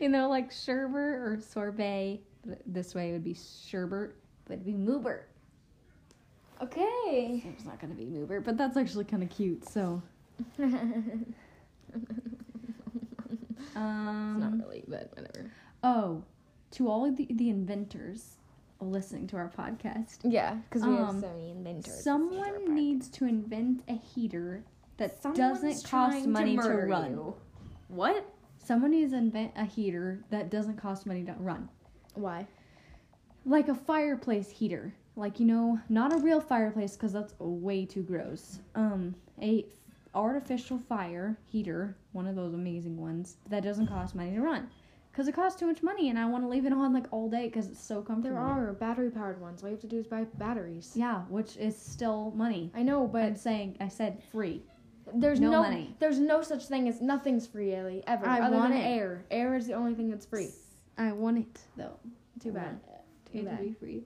you 0.00 0.08
know, 0.08 0.28
like 0.28 0.50
sherbet 0.50 0.96
or 0.96 1.38
sorbet. 1.40 2.20
This 2.66 2.94
way 2.94 3.10
it 3.10 3.12
would 3.12 3.24
be 3.24 3.34
sherbet, 3.34 4.14
but 4.46 4.54
it'd 4.54 4.66
be 4.66 4.72
Mooburt. 4.72 5.22
Okay. 6.62 7.42
It's 7.46 7.64
not 7.64 7.80
gonna 7.80 7.94
be 7.94 8.04
Mooburt, 8.06 8.44
but 8.44 8.56
that's 8.56 8.76
actually 8.76 9.04
kind 9.04 9.22
of 9.22 9.30
cute. 9.30 9.68
So 9.68 10.02
um, 13.76 14.36
Not 14.38 14.58
really, 14.66 14.84
but 14.88 15.10
whatever. 15.16 15.50
oh, 15.82 16.22
to 16.72 16.88
all 16.88 17.04
of 17.04 17.16
the, 17.16 17.26
the 17.30 17.50
inventors 17.50 18.36
listening 18.92 19.26
to 19.28 19.36
our 19.36 19.48
podcast, 19.50 20.18
Yeah, 20.24 20.54
because 20.68 20.82
we 20.82 20.94
Um, 20.96 21.06
have 21.06 21.20
so 21.20 21.28
many 21.36 21.50
inventors. 21.50 22.02
someone 22.02 22.74
needs 22.74 23.08
to 23.10 23.24
invent 23.26 23.82
a 23.88 23.94
heater 23.94 24.64
that 24.96 25.20
Someone's 25.22 25.38
doesn't 25.38 25.70
cost 25.72 25.86
trying 25.86 26.22
to 26.24 26.28
money 26.30 26.56
to, 26.56 26.62
run. 26.68 27.10
you. 27.12 27.34
What? 27.88 28.24
Someone 28.58 28.92
needs 28.92 29.12
to 29.12 29.18
invent 29.18 29.52
a 29.56 29.64
heater 29.64 30.24
that 30.30 30.50
doesn't 30.50 30.76
cost 30.76 31.06
money 31.06 31.24
to 31.24 31.32
run. 31.34 31.68
Why? 32.14 32.46
Like 33.44 33.68
a 33.68 33.74
fireplace 33.74 34.50
heater. 34.50 34.94
Like, 35.16 35.38
you 35.38 35.46
know, 35.46 35.78
not 35.88 36.12
a 36.12 36.16
real 36.16 36.40
fireplace 36.40 36.94
because 36.96 37.12
that's 37.12 37.34
way 37.38 37.84
too 37.86 38.02
gross. 38.02 38.58
Um, 38.74 39.14
a 39.40 39.66
artificial 40.14 40.78
fire 40.78 41.36
heater, 41.44 41.96
one 42.12 42.26
of 42.26 42.36
those 42.36 42.54
amazing 42.54 42.96
ones, 43.00 43.36
that 43.48 43.62
doesn't 43.62 43.86
cost 43.88 44.14
money 44.14 44.32
to 44.32 44.40
run. 44.40 44.68
Because 45.14 45.28
it 45.28 45.32
costs 45.36 45.60
too 45.60 45.68
much 45.68 45.80
money 45.80 46.10
and 46.10 46.18
I 46.18 46.26
want 46.26 46.42
to 46.42 46.48
leave 46.48 46.66
it 46.66 46.72
on 46.72 46.92
like 46.92 47.06
all 47.12 47.30
day 47.30 47.44
because 47.46 47.68
it's 47.68 47.80
so 47.80 48.02
comfortable. 48.02 48.34
There 48.34 48.44
are 48.44 48.72
battery 48.72 49.10
powered 49.12 49.40
ones. 49.40 49.62
All 49.62 49.68
you 49.68 49.76
have 49.76 49.80
to 49.82 49.86
do 49.86 50.00
is 50.00 50.08
buy 50.08 50.24
batteries. 50.38 50.90
Yeah, 50.96 51.20
which 51.28 51.56
is 51.56 51.76
still 51.80 52.32
money. 52.34 52.72
I 52.74 52.82
know, 52.82 53.06
but 53.06 53.22
I'm 53.22 53.36
saying, 53.36 53.76
I 53.80 53.86
said 53.86 54.20
free. 54.32 54.64
there's 55.14 55.38
no 55.38 55.52
no, 55.52 55.62
money. 55.62 55.94
There's 56.00 56.18
no 56.18 56.42
such 56.42 56.64
thing 56.66 56.88
as 56.88 57.00
nothing's 57.00 57.46
free, 57.46 57.72
Ellie. 57.76 58.02
Ever. 58.08 58.26
I 58.26 58.40
other 58.40 58.56
want 58.56 58.72
than 58.72 58.82
it. 58.82 58.86
air. 58.86 59.24
Air 59.30 59.54
is 59.54 59.68
the 59.68 59.74
only 59.74 59.94
thing 59.94 60.10
that's 60.10 60.26
free. 60.26 60.50
I 60.98 61.12
want 61.12 61.38
it 61.38 61.60
though. 61.76 61.96
Too 62.42 62.50
bad. 62.50 62.80
Too 63.30 63.38
it 63.38 63.50
to 63.56 63.62
be 63.62 63.72
free. 63.72 64.02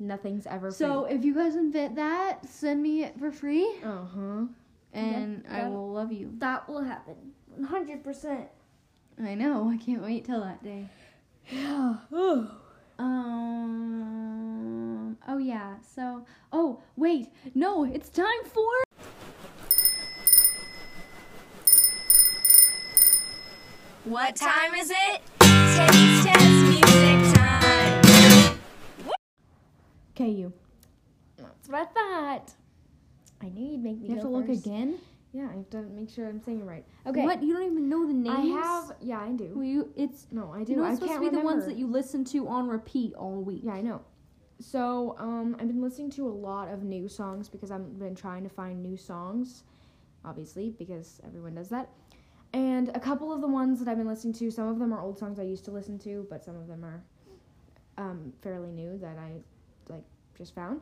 Nothing's 0.00 0.48
ever 0.48 0.72
free. 0.72 0.76
So 0.76 1.04
if 1.04 1.24
you 1.24 1.32
guys 1.32 1.54
invent 1.54 1.94
that, 1.94 2.44
send 2.48 2.82
me 2.82 3.04
it 3.04 3.16
for 3.20 3.30
free, 3.30 3.72
Uh 3.84 4.04
huh. 4.12 4.44
and 4.92 5.44
I 5.48 5.68
will 5.68 5.92
love 5.92 6.10
you. 6.10 6.32
That 6.38 6.68
will 6.68 6.82
happen. 6.82 7.14
100%. 7.60 8.48
I 9.22 9.34
know. 9.34 9.70
I 9.72 9.76
can't 9.76 10.02
wait 10.02 10.24
till 10.24 10.40
that 10.40 10.62
day. 10.62 10.88
Yeah. 11.50 11.96
Um. 12.96 14.38
Oh 15.28 15.38
yeah. 15.38 15.74
So. 15.94 16.24
Oh 16.52 16.80
wait. 16.96 17.28
No. 17.54 17.84
It's 17.84 18.08
time 18.08 18.44
for. 18.44 18.70
What 24.04 24.36
time 24.36 24.74
is 24.74 24.90
it? 24.90 25.22
Taste 25.40 26.26
test 26.26 26.44
music 26.68 27.34
time. 27.34 28.02
Okay, 30.14 30.28
you. 30.28 30.52
That's 31.36 31.68
what 31.68 31.80
I 31.80 31.84
thought. 31.86 32.52
I 33.42 33.48
knew 33.48 33.72
you'd 33.72 33.82
make 33.82 33.98
me 34.00 34.08
You 34.08 34.14
have 34.14 34.24
go 34.24 34.30
to 34.30 34.36
look 34.36 34.48
again. 34.48 34.98
Yeah, 35.34 35.48
I 35.52 35.56
have 35.56 35.70
to 35.70 35.82
make 35.82 36.08
sure 36.08 36.28
I'm 36.28 36.40
saying 36.40 36.60
it 36.60 36.64
right. 36.64 36.84
Okay. 37.08 37.24
What? 37.24 37.42
You 37.42 37.54
don't 37.54 37.64
even 37.64 37.88
know 37.88 38.06
the 38.06 38.14
names. 38.14 38.56
I 38.56 38.60
have. 38.60 38.92
Yeah, 39.00 39.18
I 39.18 39.32
do. 39.32 39.50
Well, 39.52 39.64
you. 39.64 39.92
It's. 39.96 40.28
No, 40.30 40.52
I 40.52 40.62
do. 40.62 40.72
You 40.72 40.78
know, 40.78 40.84
I 40.84 40.90
it's 40.90 41.00
supposed 41.00 41.10
can't 41.10 41.24
to 41.24 41.30
be 41.30 41.36
remember. 41.36 41.50
the 41.50 41.56
ones 41.56 41.66
that 41.66 41.76
you 41.76 41.88
listen 41.88 42.24
to 42.26 42.46
on 42.46 42.68
repeat 42.68 43.14
all 43.14 43.42
week. 43.42 43.62
Yeah, 43.64 43.72
I 43.72 43.80
know. 43.82 44.00
So, 44.60 45.16
um, 45.18 45.56
I've 45.58 45.66
been 45.66 45.82
listening 45.82 46.10
to 46.12 46.28
a 46.28 46.30
lot 46.30 46.68
of 46.68 46.84
new 46.84 47.08
songs 47.08 47.48
because 47.48 47.72
I've 47.72 47.98
been 47.98 48.14
trying 48.14 48.44
to 48.44 48.48
find 48.48 48.80
new 48.80 48.96
songs, 48.96 49.64
obviously, 50.24 50.70
because 50.78 51.20
everyone 51.26 51.56
does 51.56 51.68
that. 51.70 51.88
And 52.52 52.90
a 52.94 53.00
couple 53.00 53.32
of 53.32 53.40
the 53.40 53.48
ones 53.48 53.80
that 53.80 53.88
I've 53.88 53.98
been 53.98 54.06
listening 54.06 54.34
to, 54.34 54.52
some 54.52 54.68
of 54.68 54.78
them 54.78 54.92
are 54.92 55.00
old 55.00 55.18
songs 55.18 55.40
I 55.40 55.42
used 55.42 55.64
to 55.64 55.72
listen 55.72 55.98
to, 55.98 56.24
but 56.30 56.44
some 56.44 56.54
of 56.54 56.68
them 56.68 56.84
are 56.84 57.02
um, 57.98 58.32
fairly 58.40 58.70
new 58.70 58.96
that 58.98 59.18
I 59.18 59.32
like 59.92 60.04
just 60.38 60.54
found. 60.54 60.80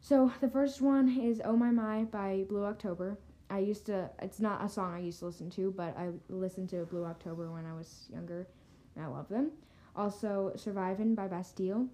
So 0.00 0.32
the 0.40 0.48
first 0.48 0.80
one 0.80 1.08
is 1.08 1.40
"Oh 1.44 1.56
My 1.56 1.70
My" 1.70 2.02
by 2.02 2.44
Blue 2.48 2.64
October. 2.64 3.16
I 3.52 3.58
used 3.58 3.84
to. 3.86 4.08
It's 4.22 4.40
not 4.40 4.64
a 4.64 4.68
song 4.68 4.94
I 4.94 5.00
used 5.00 5.18
to 5.18 5.26
listen 5.26 5.50
to, 5.50 5.72
but 5.76 5.94
I 5.96 6.08
listened 6.30 6.70
to 6.70 6.86
Blue 6.86 7.04
October 7.04 7.52
when 7.52 7.66
I 7.66 7.74
was 7.74 8.06
younger, 8.10 8.48
and 8.96 9.04
I 9.04 9.08
love 9.08 9.28
them. 9.28 9.50
Also, 9.94 10.52
"Surviving" 10.56 11.14
by 11.14 11.28
Bastille. 11.28 11.86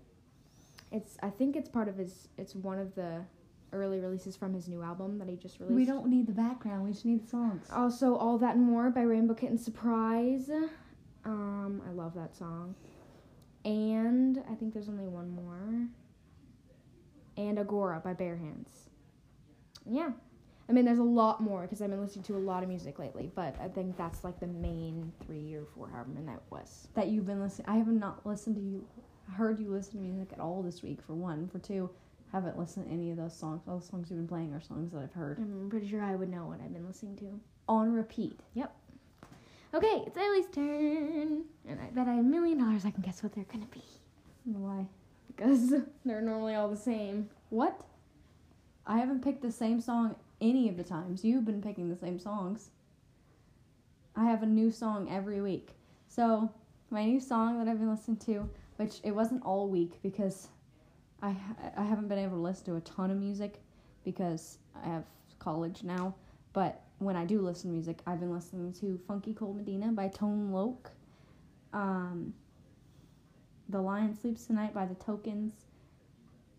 It's. 0.92 1.18
I 1.20 1.30
think 1.30 1.56
it's 1.56 1.68
part 1.68 1.88
of 1.88 1.96
his. 1.96 2.28
It's 2.38 2.54
one 2.54 2.78
of 2.78 2.94
the 2.94 3.24
early 3.72 3.98
releases 3.98 4.36
from 4.36 4.54
his 4.54 4.68
new 4.68 4.82
album 4.82 5.18
that 5.18 5.28
he 5.28 5.34
just 5.36 5.58
released. 5.58 5.74
We 5.74 5.84
don't 5.84 6.06
need 6.06 6.28
the 6.28 6.32
background. 6.32 6.84
We 6.84 6.92
just 6.92 7.04
need 7.04 7.24
the 7.24 7.28
songs. 7.28 7.66
Also, 7.72 8.14
All 8.14 8.38
That 8.38 8.54
and 8.54 8.64
More 8.64 8.88
by 8.90 9.02
Rainbow 9.02 9.34
Kitten 9.34 9.58
Surprise. 9.58 10.48
Um, 11.24 11.82
I 11.86 11.90
love 11.90 12.14
that 12.14 12.34
song. 12.36 12.76
And 13.64 14.42
I 14.50 14.54
think 14.54 14.72
there's 14.72 14.88
only 14.88 15.06
one 15.06 15.30
more. 15.30 15.88
And 17.36 17.58
Agora 17.58 18.00
by 18.02 18.14
Bear 18.14 18.36
Hands. 18.36 18.68
Yeah. 19.84 20.12
I 20.68 20.72
mean, 20.72 20.84
there's 20.84 20.98
a 20.98 21.02
lot 21.02 21.40
more 21.40 21.62
because 21.62 21.80
I've 21.80 21.90
been 21.90 22.00
listening 22.00 22.24
to 22.24 22.36
a 22.36 22.38
lot 22.38 22.62
of 22.62 22.68
music 22.68 22.98
lately, 22.98 23.30
but 23.34 23.56
I 23.60 23.68
think 23.68 23.96
that's 23.96 24.22
like 24.22 24.38
the 24.38 24.46
main 24.46 25.12
three 25.24 25.54
or 25.54 25.64
four, 25.74 25.88
however 25.88 26.10
many 26.10 26.26
that 26.26 26.42
was. 26.50 26.88
That 26.94 27.08
you've 27.08 27.26
been 27.26 27.40
listening. 27.40 27.68
I 27.68 27.76
have 27.76 27.86
not 27.88 28.26
listened 28.26 28.56
to 28.56 28.62
you. 28.62 28.84
Heard 29.32 29.58
you 29.58 29.70
listen 29.70 29.92
to 29.94 29.98
music 29.98 30.28
at 30.32 30.40
all 30.40 30.62
this 30.62 30.82
week. 30.82 31.00
For 31.02 31.14
one. 31.14 31.48
For 31.48 31.58
two. 31.58 31.88
Haven't 32.32 32.58
listened 32.58 32.86
to 32.86 32.92
any 32.92 33.10
of 33.10 33.16
those 33.16 33.34
songs. 33.34 33.62
All 33.66 33.78
the 33.78 33.86
songs 33.86 34.10
you've 34.10 34.18
been 34.18 34.28
playing 34.28 34.52
are 34.52 34.60
songs 34.60 34.92
that 34.92 34.98
I've 35.02 35.12
heard 35.14 35.38
mm-hmm, 35.38 35.62
I'm 35.62 35.70
pretty 35.70 35.88
sure 35.88 36.02
I 36.02 36.14
would 36.14 36.28
know 36.28 36.44
what 36.46 36.60
I've 36.62 36.72
been 36.74 36.86
listening 36.86 37.16
to. 37.18 37.40
on 37.68 37.90
repeat. 37.92 38.38
Yep. 38.52 38.74
Okay, 39.74 40.02
it's 40.06 40.16
Ellie's 40.16 40.46
turn. 40.54 41.44
And 41.66 41.80
I 41.80 41.86
bet 41.92 42.06
I 42.08 42.14
have 42.14 42.24
a 42.24 42.28
million 42.28 42.58
dollars 42.58 42.84
I 42.84 42.90
can 42.90 43.02
guess 43.02 43.22
what 43.22 43.34
they're 43.34 43.44
gonna 43.44 43.66
be. 43.66 43.82
Why? 44.44 44.86
Because 45.28 45.70
they're 46.04 46.20
normally 46.20 46.54
all 46.54 46.68
the 46.68 46.76
same. 46.76 47.30
What? 47.50 47.80
I 48.86 48.98
haven't 48.98 49.22
picked 49.22 49.42
the 49.42 49.52
same 49.52 49.80
song 49.80 50.16
any 50.40 50.68
of 50.68 50.76
the 50.76 50.84
times. 50.84 51.24
You've 51.24 51.44
been 51.44 51.62
picking 51.62 51.88
the 51.88 51.96
same 51.96 52.18
songs. 52.18 52.70
I 54.16 54.24
have 54.24 54.42
a 54.42 54.46
new 54.46 54.70
song 54.70 55.08
every 55.10 55.40
week. 55.40 55.70
So, 56.08 56.50
my 56.90 57.04
new 57.04 57.20
song 57.20 57.58
that 57.58 57.70
I've 57.70 57.78
been 57.78 57.90
listening 57.90 58.16
to 58.18 58.48
which 58.78 59.00
it 59.02 59.10
wasn't 59.10 59.44
all 59.44 59.68
week 59.68 60.00
because 60.02 60.48
I 61.20 61.36
I 61.76 61.84
haven't 61.84 62.08
been 62.08 62.18
able 62.18 62.36
to 62.36 62.42
listen 62.42 62.64
to 62.66 62.76
a 62.76 62.80
ton 62.80 63.10
of 63.10 63.18
music 63.18 63.60
because 64.04 64.58
I 64.82 64.88
have 64.88 65.04
college 65.38 65.82
now. 65.82 66.14
But 66.52 66.80
when 66.98 67.16
I 67.16 67.24
do 67.24 67.40
listen 67.42 67.70
to 67.70 67.74
music, 67.74 67.98
I've 68.06 68.20
been 68.20 68.32
listening 68.32 68.72
to 68.74 68.98
Funky 69.06 69.34
Cold 69.34 69.56
Medina 69.56 69.92
by 69.92 70.08
Tone 70.08 70.50
Loc, 70.50 70.90
um, 71.72 72.32
The 73.68 73.80
Lion 73.80 74.14
Sleeps 74.14 74.46
Tonight 74.46 74.72
by 74.74 74.86
The 74.86 74.94
Tokens, 74.94 75.52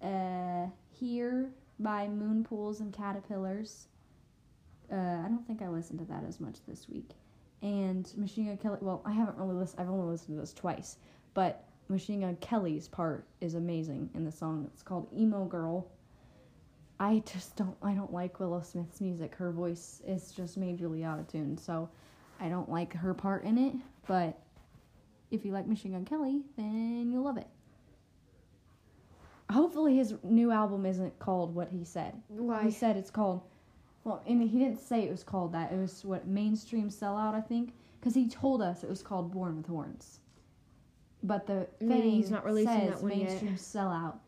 uh, 0.02 0.68
Here 0.92 1.50
by 1.80 2.08
Moonpools 2.08 2.80
and 2.82 2.94
Caterpillars. 2.94 3.88
Uh, 4.92 4.96
I 4.96 5.28
don't 5.28 5.46
think 5.46 5.62
I 5.62 5.70
listened 5.70 6.00
to 6.00 6.06
that 6.06 6.24
as 6.28 6.40
much 6.40 6.58
this 6.68 6.88
week. 6.90 7.12
And 7.62 8.12
Machine 8.18 8.48
Gun 8.48 8.58
Kelly, 8.58 8.78
well, 8.82 9.02
I 9.06 9.12
haven't 9.12 9.38
really 9.38 9.56
listened, 9.56 9.82
I've 9.82 9.90
only 9.90 10.08
listened 10.12 10.38
to 10.38 10.42
this 10.42 10.54
twice, 10.54 10.98
but 11.34 11.66
Machine 11.90 12.22
Gun 12.22 12.38
Kelly's 12.38 12.88
part 12.88 13.26
is 13.42 13.56
amazing 13.56 14.10
in 14.14 14.24
the 14.24 14.32
song. 14.32 14.70
It's 14.74 14.84
called 14.84 15.08
Emo 15.14 15.46
Girl. 15.46 15.88
I 17.00 17.24
just 17.32 17.56
don't 17.56 17.76
I 17.82 17.94
don't 17.94 18.12
like 18.12 18.40
Willow 18.40 18.62
Smith's 18.62 19.00
music. 19.00 19.34
Her 19.36 19.52
voice 19.52 20.02
is 20.06 20.32
just 20.32 20.60
majorly 20.60 21.06
out 21.06 21.20
of 21.20 21.28
tune, 21.28 21.58
so 21.58 21.90
I 22.40 22.50
don't 22.50 22.70
like 22.70 22.94
her 22.94 23.14
part 23.14 23.44
in 23.44 23.58
it, 23.58 23.74
but 24.08 24.38
if 25.32 25.46
you 25.46 25.52
like 25.52 25.68
Machine 25.68 25.94
Gun 25.94 26.06
Kelly, 26.06 26.42
then 26.58 27.10
you'll 27.12 27.24
love 27.24 27.38
it. 27.38 27.48
Hopefully 29.52 29.96
his 29.96 30.14
new 30.24 30.52
album 30.52 30.86
isn't 30.86 31.18
called 31.20 31.56
what 31.56 31.70
he 31.70 31.84
said. 31.84 32.14
Why? 32.28 32.64
He 32.64 32.72
said 32.72 32.98
it's 32.98 33.10
called 33.12 33.42
well, 34.04 34.24
I 34.28 34.34
mean 34.34 34.48
he 34.48 34.60
didn't 34.60 34.80
say 34.80 35.04
it 35.04 35.12
was 35.12 35.24
called 35.24 35.52
that. 35.54 35.72
It 35.72 35.78
was 35.78 36.06
what 36.06 36.28
mainstream 36.28 36.90
sellout, 36.90 37.34
I 37.34 37.42
think, 37.42 37.74
cuz 38.02 38.14
he 38.14 38.28
told 38.28 38.62
us 38.62 38.84
it 38.84 38.90
was 38.90 39.02
called 39.02 39.32
Born 39.32 39.58
with 39.58 39.68
Horns. 39.68 40.20
But 41.24 41.48
the 41.48 41.68
Maybe 41.82 42.02
thing 42.02 42.12
he's 42.12 42.32
not 42.32 42.46
releasing 42.46 42.80
says 42.80 42.90
that 42.92 43.02
one 43.02 43.12
yet. 43.12 43.28
mainstream 43.28 43.56
sellout. 43.56 44.20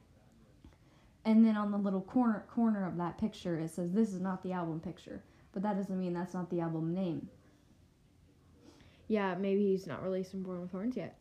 And 1.23 1.45
then 1.45 1.55
on 1.55 1.71
the 1.71 1.77
little 1.77 2.01
corner 2.01 2.43
corner 2.49 2.85
of 2.85 2.97
that 2.97 3.17
picture, 3.17 3.59
it 3.59 3.69
says 3.69 3.91
this 3.93 4.13
is 4.13 4.19
not 4.19 4.41
the 4.43 4.51
album 4.53 4.79
picture, 4.79 5.23
but 5.53 5.61
that 5.63 5.77
doesn't 5.77 5.99
mean 5.99 6.13
that's 6.13 6.33
not 6.33 6.49
the 6.49 6.59
album 6.59 6.93
name. 6.93 7.29
Yeah, 9.07 9.35
maybe 9.35 9.67
he's 9.67 9.87
not 9.87 10.01
releasing 10.03 10.41
Born 10.41 10.61
with 10.61 10.71
Horns 10.71 10.95
yet. 10.97 11.17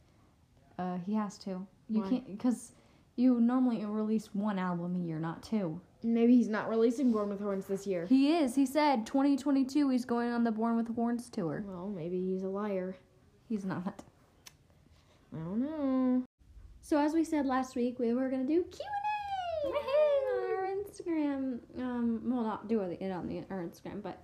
Uh, 0.79 0.97
he 0.99 1.15
has 1.15 1.37
to. 1.39 1.67
You 1.89 2.01
Why? 2.03 2.09
can't 2.09 2.27
because 2.27 2.73
you 3.21 3.41
normally 3.41 3.85
release 3.85 4.31
one 4.33 4.59
album 4.59 4.97
a 4.97 5.07
year, 5.07 5.19
not 5.19 5.43
two. 5.43 5.81
Maybe 6.03 6.35
he's 6.37 6.49
not 6.49 6.69
releasing 6.69 7.13
Born 7.13 7.29
with 7.29 7.41
Horns 7.41 7.67
this 7.67 7.87
year. 7.87 8.07
He 8.07 8.33
is. 8.33 8.55
He 8.55 8.65
said 8.65 9.07
2022 9.07 9.91
he's 9.91 10.07
going 10.07 10.31
on 10.31 10.45
the 10.45 10.51
Born 10.51 10.77
with 10.77 10.95
Horns 10.95 11.29
tour. 11.29 11.63
Well, 11.67 11.89
maybe 11.89 12.19
he's 12.19 12.43
a 12.43 12.49
liar. 12.49 12.97
He's 13.49 13.67
not. 13.67 14.03
I 15.35 15.39
don't 15.39 15.61
know. 15.61 16.25
So 16.81 16.99
as 16.99 17.13
we 17.13 17.23
said 17.23 17.47
last 17.47 17.77
week, 17.77 17.99
we 17.99 18.15
were 18.15 18.31
gonna 18.31 18.45
do 18.45 18.65
Q 18.65 18.81
and 19.65 19.75
A 19.75 19.79
on 20.33 20.57
our 20.57 20.69
Instagram. 20.75 21.61
Um, 21.79 22.23
well, 22.25 22.43
not 22.43 22.69
do 22.69 22.81
it 22.81 23.11
on 23.11 23.29
the 23.29 23.45
our 23.51 23.63
Instagram, 23.63 24.03
but 24.03 24.23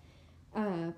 uh, 0.54 0.90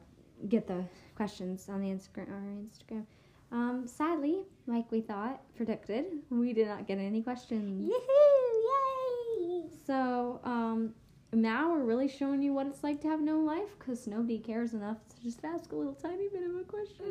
get 0.48 0.66
the 0.68 0.84
questions 1.16 1.68
on 1.68 1.80
the 1.80 1.88
Instagram. 1.88 2.30
Our 2.30 2.42
Instagram. 2.62 3.04
Um, 3.50 3.86
sadly, 3.86 4.42
like 4.66 4.90
we 4.92 5.00
thought, 5.00 5.40
predicted, 5.56 6.04
we 6.30 6.52
did 6.52 6.68
not 6.68 6.86
get 6.86 6.98
any 6.98 7.22
questions. 7.22 7.88
Yay! 7.88 9.62
So 9.86 10.40
um, 10.44 10.94
now 11.32 11.72
we're 11.72 11.84
really 11.84 12.08
showing 12.08 12.42
you 12.42 12.52
what 12.52 12.66
it's 12.66 12.82
like 12.82 13.00
to 13.02 13.08
have 13.08 13.20
no 13.20 13.38
life 13.38 13.78
because 13.78 14.06
nobody 14.06 14.38
cares 14.38 14.74
enough 14.74 14.98
to 15.08 15.22
just 15.22 15.44
ask 15.44 15.72
a 15.72 15.76
little 15.76 15.94
tiny 15.94 16.28
bit 16.28 16.42
of 16.42 16.56
a 16.56 16.64
question. 16.64 17.06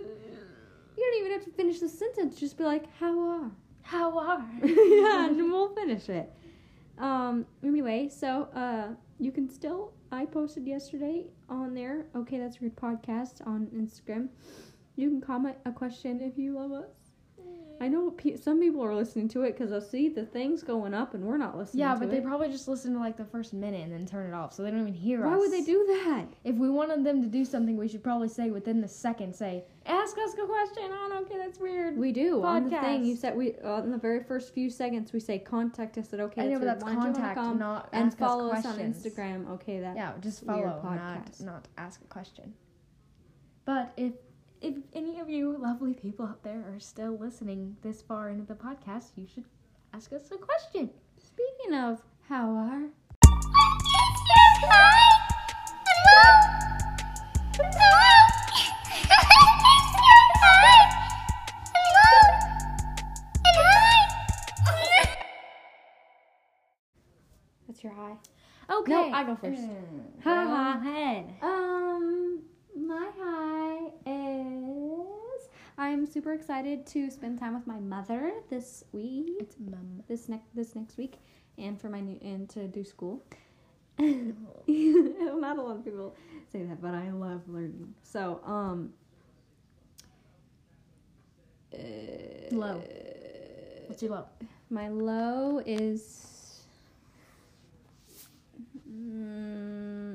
You 0.96 1.03
don't 1.03 1.20
even 1.20 1.32
have 1.32 1.44
to 1.46 1.51
finish 1.51 1.79
the 1.79 1.89
sentence. 1.89 2.39
Just 2.39 2.58
be 2.58 2.63
like, 2.63 2.86
"How 3.00 3.20
are?" 3.20 3.51
How 3.82 4.17
are? 4.20 4.46
yeah, 4.63 5.27
and 5.27 5.38
we'll 5.51 5.74
finish 5.74 6.10
it. 6.10 6.32
Um. 6.98 7.46
Anyway, 7.63 8.10
so 8.10 8.50
uh, 8.53 8.89
you 9.19 9.32
can 9.32 9.50
still. 9.50 9.93
I 10.12 10.26
posted 10.26 10.65
yesterday 10.65 11.26
on 11.50 11.73
there. 11.73 12.06
Okay, 12.15 12.38
that's 12.38 12.62
weird 12.62 12.76
podcast 12.76 13.45
on 13.45 13.67
Instagram. 13.76 14.30
You 14.97 15.10
can 15.10 15.21
comment 15.21 15.55
a 15.65 15.71
question 15.71 16.21
if 16.21 16.39
you 16.39 16.53
love 16.53 16.71
us. 16.71 16.89
Mm. 17.39 17.45
I 17.79 17.88
know 17.88 18.10
pe- 18.10 18.36
some 18.36 18.60
people 18.60 18.83
are 18.83 18.95
listening 18.95 19.27
to 19.29 19.43
it 19.43 19.55
because 19.55 19.71
I 19.71 19.77
see 19.88 20.10
the 20.10 20.25
things 20.25 20.63
going 20.63 20.95
up 20.95 21.13
and 21.13 21.23
we're 21.23 21.38
not 21.38 21.55
listening. 21.55 21.81
Yeah, 21.81 21.95
but 21.95 22.10
they 22.10 22.19
probably 22.19 22.49
just 22.49 22.67
listen 22.67 22.93
to 22.93 22.99
like 22.99 23.15
the 23.15 23.25
first 23.25 23.53
minute 23.53 23.83
and 23.83 23.93
then 23.93 24.07
turn 24.07 24.27
it 24.27 24.33
off, 24.33 24.53
so 24.53 24.63
they 24.63 24.71
don't 24.71 24.81
even 24.81 24.95
hear 24.95 25.23
us. 25.23 25.27
Why 25.27 25.38
would 25.38 25.51
they 25.51 25.62
do 25.62 25.86
that? 26.03 26.25
If 26.43 26.55
we 26.55 26.67
wanted 26.71 27.03
them 27.03 27.21
to 27.21 27.27
do 27.27 27.45
something, 27.45 27.77
we 27.77 27.88
should 27.88 28.03
probably 28.03 28.27
say 28.27 28.49
within 28.49 28.81
the 28.81 28.88
second, 28.88 29.36
say, 29.36 29.65
"Ask 29.86 30.17
us 30.17 30.33
a 30.33 30.47
question." 30.47 30.89
Oh, 30.89 31.19
okay, 31.21 31.38
that's 31.38 31.60
weird. 31.60 31.95
We 31.95 32.12
do 32.12 32.43
on 32.43 32.69
the 32.71 32.79
thing. 32.79 33.05
You 33.05 33.15
said 33.15 33.38
we 33.38 33.53
on 33.63 33.91
the 33.91 33.99
very 33.99 34.23
first 34.23 34.51
few 34.55 34.71
seconds 34.71 35.13
we 35.13 35.19
say 35.19 35.38
contact 35.38 35.99
us 35.99 36.12
at 36.12 36.19
okay. 36.21 36.41
I 36.41 36.47
know, 36.47 36.57
but 36.57 36.65
that's 36.65 36.83
Why 36.83 36.93
you 36.93 36.97
contact, 36.97 37.38
not 37.60 37.89
and 37.93 38.07
ask 38.07 38.17
follow 38.17 38.49
us 38.49 38.65
us 38.65 38.73
on. 38.73 38.79
Instagram. 38.79 39.47
Okay, 39.51 39.79
that 39.79 39.95
Yeah, 39.95 40.13
just 40.21 40.43
follow, 40.43 40.81
not 40.83 41.39
not 41.41 41.67
ask 41.77 42.01
a 42.01 42.07
question. 42.07 42.55
But 43.65 43.93
if 43.97 44.13
if 44.62 44.76
any 44.93 45.20
of 45.20 45.30
you 45.30 45.58
lovely 45.58 45.93
people 45.93 46.26
out 46.26 46.43
there 46.43 46.63
are 46.74 46.80
still 46.80 47.17
listening 47.17 47.78
this 47.82 48.02
far 48.02 48.30
into 48.30 48.43
the 48.43 48.56
podcast, 48.56 49.12
you 49.15 49.28
should 49.28 49.46
ask 49.93 50.12
us 50.13 50.30
a 50.32 50.38
question. 50.38 50.89
Speaking 51.20 51.74
of 51.76 52.02
how 52.28 52.50
are 52.52 52.89
that's 67.67 67.84
your 67.84 67.93
high. 67.93 68.17
Okay, 68.70 68.91
No, 68.91 69.12
I 69.13 69.24
go 69.24 69.36
first. 69.36 69.62
Ha 70.24 70.46
ha. 70.48 70.80
ahead. 70.82 71.34
Um, 71.41 72.41
my 72.76 73.10
high 73.17 73.54
is 73.54 73.57
I'm 75.79 76.07
super 76.07 76.33
excited 76.33 76.87
to 76.87 77.11
spend 77.11 77.39
time 77.39 77.53
with 77.53 77.67
my 77.67 77.79
mother 77.79 78.31
this 78.49 78.83
week. 78.91 79.27
It's 79.39 79.55
mum. 79.59 80.01
this 80.07 80.27
next 80.27 80.55
this 80.55 80.75
next 80.75 80.97
week 80.97 81.17
and 81.57 81.79
for 81.79 81.87
my 81.87 81.99
new 81.99 82.17
and 82.21 82.49
to 82.49 82.67
do 82.67 82.83
school. 82.83 83.23
Not 83.99 85.57
a 85.57 85.61
lot 85.61 85.75
of 85.75 85.85
people 85.85 86.15
say 86.51 86.63
that, 86.63 86.81
but 86.81 86.95
I 86.95 87.11
love 87.11 87.41
learning. 87.47 87.93
So, 88.01 88.41
um 88.43 88.93
uh, 91.73 91.77
Low. 92.51 92.81
What's 93.87 94.01
your 94.01 94.11
low? 94.11 94.25
my 94.69 94.89
low 94.89 95.61
is 95.65 96.63
mm, 98.89 100.07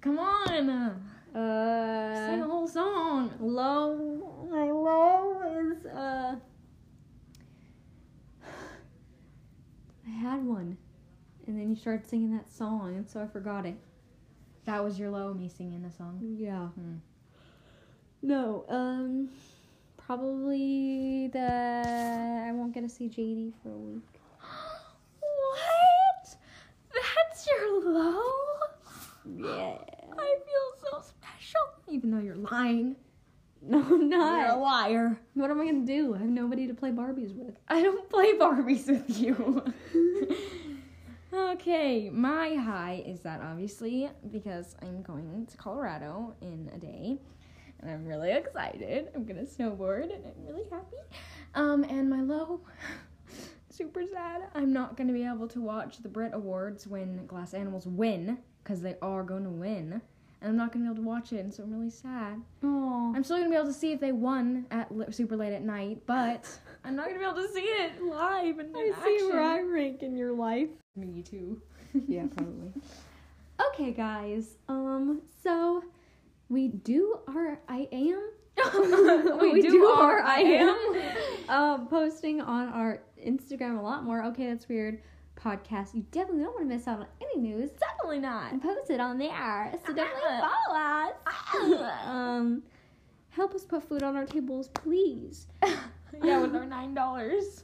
Come 0.00 0.18
on, 0.18 0.70
Uh, 1.34 2.30
sing 2.30 2.40
a 2.42 2.44
whole 2.46 2.68
song. 2.68 3.30
low, 3.40 4.46
my 4.50 4.70
low 4.70 5.42
is 5.58 5.84
uh. 5.86 6.36
I 10.06 10.10
had 10.10 10.44
one, 10.44 10.76
and 11.46 11.58
then 11.58 11.68
you 11.70 11.76
started 11.76 12.06
singing 12.08 12.32
that 12.36 12.48
song, 12.50 12.94
and 12.96 13.08
so 13.08 13.20
I 13.20 13.26
forgot 13.26 13.66
it. 13.66 13.76
That 14.64 14.82
was 14.82 14.98
your 14.98 15.10
low, 15.10 15.34
me 15.34 15.48
singing 15.48 15.82
the 15.82 15.90
song. 15.90 16.18
Yeah. 16.38 16.68
Hmm. 16.68 16.96
No, 18.22 18.64
um, 18.68 19.28
probably 19.96 21.28
the 21.32 22.44
I 22.46 22.52
won't 22.52 22.72
get 22.72 22.82
to 22.82 22.88
see 22.88 23.08
JD 23.08 23.52
for 23.62 23.70
a 23.70 23.76
week. 23.76 24.02
What? 25.20 26.36
That's 26.92 27.46
your 27.46 27.92
low? 27.92 28.35
Yeah. 29.36 29.78
I 30.18 30.36
feel 30.44 30.90
so 30.90 31.02
special. 31.02 31.60
Even 31.88 32.10
though 32.10 32.20
you're 32.20 32.36
lying. 32.36 32.96
No, 33.62 33.80
I'm 33.82 34.08
not. 34.08 34.38
You're 34.38 34.56
a 34.56 34.60
liar. 34.60 35.18
What 35.34 35.50
am 35.50 35.60
I 35.60 35.64
gonna 35.64 35.86
do? 35.86 36.14
I 36.14 36.18
have 36.18 36.28
nobody 36.28 36.68
to 36.68 36.74
play 36.74 36.90
Barbies 36.90 37.34
with. 37.34 37.56
I 37.66 37.82
don't 37.82 38.08
play 38.08 38.34
Barbies 38.34 38.86
with 38.86 39.18
you. 39.18 39.64
okay, 41.32 42.08
my 42.10 42.54
high 42.54 43.02
is 43.04 43.20
that 43.20 43.40
obviously 43.40 44.08
because 44.30 44.76
I'm 44.82 45.02
going 45.02 45.46
to 45.50 45.56
Colorado 45.56 46.36
in 46.42 46.70
a 46.74 46.78
day 46.78 47.18
and 47.80 47.90
I'm 47.90 48.04
really 48.04 48.30
excited. 48.30 49.08
I'm 49.14 49.24
gonna 49.24 49.42
snowboard 49.42 50.14
and 50.14 50.24
I'm 50.24 50.46
really 50.46 50.68
happy. 50.70 50.96
Um, 51.54 51.82
and 51.84 52.08
my 52.08 52.20
low, 52.20 52.60
super 53.70 54.02
sad. 54.10 54.42
I'm 54.54 54.72
not 54.72 54.96
gonna 54.96 55.12
be 55.12 55.24
able 55.26 55.48
to 55.48 55.60
watch 55.60 55.98
the 55.98 56.08
Brit 56.08 56.32
Awards 56.34 56.86
when 56.86 57.26
Glass 57.26 57.54
Animals 57.54 57.86
win 57.86 58.38
because 58.62 58.80
they 58.82 58.96
are 59.02 59.22
going 59.22 59.44
to 59.44 59.50
win. 59.50 60.00
And 60.42 60.50
I'm 60.50 60.56
not 60.56 60.70
gonna 60.72 60.84
be 60.84 60.90
able 60.90 61.02
to 61.02 61.08
watch 61.08 61.32
it, 61.32 61.38
and 61.40 61.52
so 61.52 61.62
I'm 61.62 61.72
really 61.72 61.88
sad. 61.90 62.40
Oh. 62.62 63.12
I'm 63.16 63.24
still 63.24 63.38
gonna 63.38 63.48
be 63.50 63.56
able 63.56 63.66
to 63.66 63.72
see 63.72 63.92
if 63.92 64.00
they 64.00 64.12
won 64.12 64.66
at 64.70 64.94
li- 64.94 65.06
super 65.10 65.36
late 65.36 65.54
at 65.54 65.62
night, 65.62 66.02
but 66.06 66.46
I'm 66.84 66.94
not 66.94 67.06
gonna 67.06 67.18
be 67.18 67.24
able 67.24 67.36
to 67.36 67.48
see 67.48 67.60
it 67.60 68.02
live 68.02 68.58
and 68.58 68.68
in 68.76 68.94
I 68.94 69.04
see 69.04 69.26
where 69.30 69.42
I 69.42 69.60
rank 69.62 70.02
in 70.02 70.14
your 70.16 70.32
life. 70.32 70.68
Me 70.94 71.22
too. 71.22 71.60
Yeah, 72.06 72.26
probably. 72.26 72.72
Okay, 73.70 73.90
guys. 73.92 74.56
Um, 74.68 75.22
so 75.42 75.82
we 76.50 76.68
do 76.68 77.18
our 77.26 77.58
I 77.68 77.88
am. 77.90 78.20
We 79.40 79.62
do 79.62 79.84
our 79.86 80.20
I 80.20 80.40
am. 80.40 81.48
um, 81.48 81.88
posting 81.88 82.42
on 82.42 82.68
our 82.68 83.00
Instagram 83.26 83.78
a 83.78 83.82
lot 83.82 84.04
more. 84.04 84.24
Okay, 84.26 84.46
that's 84.46 84.68
weird. 84.68 85.00
Podcast. 85.36 85.94
You 85.94 86.04
definitely 86.12 86.44
don't 86.44 86.54
want 86.54 86.68
to 86.68 86.74
miss 86.74 86.88
out 86.88 87.00
on 87.00 87.06
any 87.20 87.42
news. 87.42 87.70
Definitely 87.72 88.20
not. 88.20 88.52
And 88.52 88.62
post 88.62 88.90
it 88.90 89.00
on 89.00 89.18
there. 89.18 89.74
So 89.86 89.92
definitely 89.92 90.40
follow 90.40 90.78
us. 90.78 91.12
um, 92.06 92.62
help 93.30 93.54
us 93.54 93.64
put 93.64 93.86
food 93.86 94.02
on 94.02 94.16
our 94.16 94.24
tables, 94.24 94.68
please. 94.68 95.46
yeah, 96.22 96.40
with 96.40 96.54
our 96.54 96.64
nine 96.64 96.94
dollars. 96.94 97.62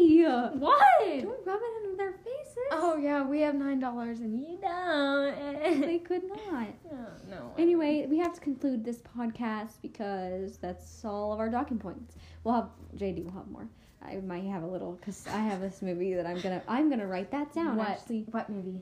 Yeah. 0.00 0.50
What? 0.52 0.80
Don't 1.00 1.46
rub 1.46 1.60
it 1.62 1.84
into 1.84 1.96
their 1.96 2.12
faces. 2.12 2.56
Oh 2.72 2.96
yeah, 2.96 3.24
we 3.24 3.40
have 3.40 3.54
nine 3.54 3.80
dollars 3.80 4.20
and 4.20 4.38
you 4.38 4.58
don't. 4.60 5.80
They 5.80 5.98
could 5.98 6.22
not. 6.28 6.68
Oh, 6.90 7.30
no. 7.30 7.52
Anyway, 7.58 8.06
we 8.08 8.18
have 8.18 8.32
to 8.34 8.40
conclude 8.40 8.84
this 8.84 9.02
podcast 9.16 9.74
because 9.82 10.56
that's 10.56 11.04
all 11.04 11.32
of 11.32 11.38
our 11.38 11.48
docking 11.48 11.78
points. 11.78 12.16
We'll 12.42 12.54
have 12.54 12.70
JD 12.96 13.24
will 13.24 13.32
have 13.32 13.48
more. 13.48 13.68
I 14.02 14.16
might 14.16 14.44
have 14.44 14.62
a 14.62 14.66
little 14.66 14.92
because 14.92 15.26
I 15.26 15.38
have 15.38 15.60
this 15.60 15.82
movie 15.82 16.14
that 16.14 16.26
I'm 16.26 16.40
gonna 16.40 16.62
I'm 16.68 16.88
gonna 16.88 17.06
write 17.06 17.30
that 17.32 17.52
down. 17.52 17.76
what? 17.76 17.88
Actually, 17.88 18.26
What 18.30 18.48
movie? 18.48 18.80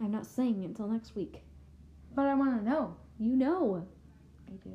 I'm 0.00 0.10
not 0.10 0.26
saying 0.26 0.62
it 0.62 0.66
until 0.66 0.88
next 0.88 1.14
week. 1.16 1.42
But 2.14 2.26
I 2.26 2.34
want 2.34 2.58
to 2.58 2.68
know. 2.68 2.96
You 3.18 3.36
know. 3.36 3.86
I 4.48 4.52
do. 4.62 4.72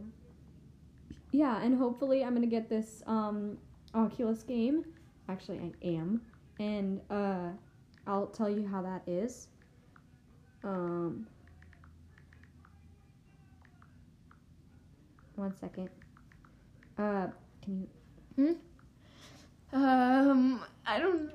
Yeah, 1.32 1.62
and 1.62 1.78
hopefully 1.78 2.24
I'm 2.24 2.34
gonna 2.34 2.48
get 2.48 2.70
this 2.70 3.02
um 3.08 3.58
Oculus 3.94 4.44
game. 4.44 4.84
Actually, 5.30 5.60
I 5.60 5.88
am, 5.88 6.22
and 6.60 7.00
uh, 7.10 7.50
I'll 8.08 8.28
tell 8.28 8.50
you 8.50 8.68
how 8.68 8.82
that 8.82 9.02
is. 9.08 9.48
Um, 10.64 11.26
one 15.36 15.56
second. 15.58 15.90
Uh, 16.98 17.28
can 17.64 17.88
you? 18.38 18.58
Um, 19.74 20.62
I 20.86 21.00
don't. 21.00 21.32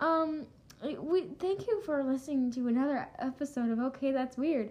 Um, 0.00 0.46
we 1.00 1.22
thank 1.38 1.66
you 1.66 1.80
for 1.82 2.02
listening 2.02 2.50
to 2.52 2.68
another 2.68 3.06
episode 3.18 3.70
of 3.70 3.78
Okay, 3.78 4.10
That's 4.10 4.36
Weird. 4.36 4.70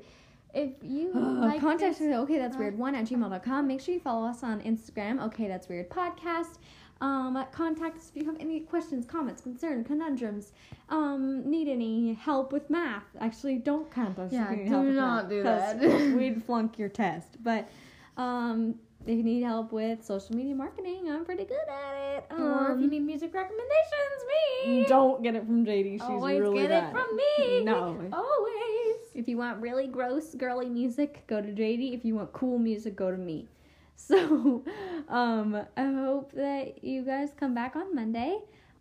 If 0.53 0.71
you 0.81 1.11
like 1.13 1.61
contact 1.61 1.99
this, 1.99 2.09
us. 2.09 2.17
Okay, 2.23 2.37
that's 2.37 2.57
weird. 2.57 2.77
One 2.77 2.95
at 2.95 3.05
gmail.com. 3.05 3.67
Make 3.67 3.79
sure 3.79 3.93
you 3.93 3.99
follow 4.01 4.27
us 4.27 4.43
on 4.43 4.61
Instagram. 4.61 5.23
Okay, 5.27 5.47
that's 5.47 5.69
weird 5.69 5.89
podcast. 5.89 6.57
Um, 6.99 7.43
contact 7.51 7.97
us 7.97 8.11
if 8.13 8.21
you 8.21 8.25
have 8.25 8.39
any 8.39 8.59
questions, 8.59 9.05
comments, 9.05 9.41
concerns, 9.41 9.87
conundrums. 9.87 10.51
Um, 10.89 11.49
need 11.49 11.67
any 11.67 12.13
help 12.13 12.51
with 12.53 12.69
math? 12.69 13.05
Actually, 13.19 13.57
don't 13.57 13.89
contact 13.89 14.19
us. 14.19 14.33
Yeah, 14.33 14.53
do 14.53 14.91
not 14.91 15.29
do 15.29 15.41
that. 15.41 15.79
we'd 16.15 16.43
flunk 16.43 16.77
your 16.77 16.89
test. 16.89 17.43
But 17.43 17.69
um, 18.17 18.75
if 19.05 19.17
you 19.17 19.23
need 19.23 19.43
help 19.43 19.71
with 19.71 20.03
social 20.03 20.35
media 20.35 20.53
marketing, 20.53 21.09
I'm 21.09 21.25
pretty 21.25 21.45
good 21.45 21.57
at 21.67 22.17
it. 22.17 22.25
Um, 22.29 22.41
or 22.41 22.75
if 22.75 22.81
you 22.81 22.87
need 22.87 23.01
music 23.01 23.33
recommendations, 23.33 24.21
me. 24.65 24.85
don't 24.87 25.23
get 25.23 25.35
it 25.35 25.45
from 25.45 25.65
JD. 25.65 25.93
She's 25.93 26.01
always 26.01 26.39
really 26.39 26.61
get 26.61 26.69
bad. 26.69 26.89
it 26.89 26.91
from 26.91 27.15
me. 27.15 27.63
No. 27.63 28.09
always. 28.13 28.95
If 29.15 29.27
you 29.27 29.37
want 29.37 29.59
really 29.59 29.87
gross 29.87 30.35
girly 30.35 30.69
music, 30.69 31.23
go 31.27 31.41
to 31.41 31.47
JD. 31.47 31.93
If 31.93 32.05
you 32.05 32.15
want 32.15 32.31
cool 32.33 32.59
music, 32.59 32.95
go 32.95 33.11
to 33.11 33.17
me. 33.17 33.47
So, 34.01 34.63
um, 35.09 35.55
I 35.77 35.83
hope 35.83 36.31
that 36.31 36.83
you 36.83 37.03
guys 37.03 37.29
come 37.39 37.53
back 37.53 37.75
on 37.75 37.93
Monday, 37.93 38.39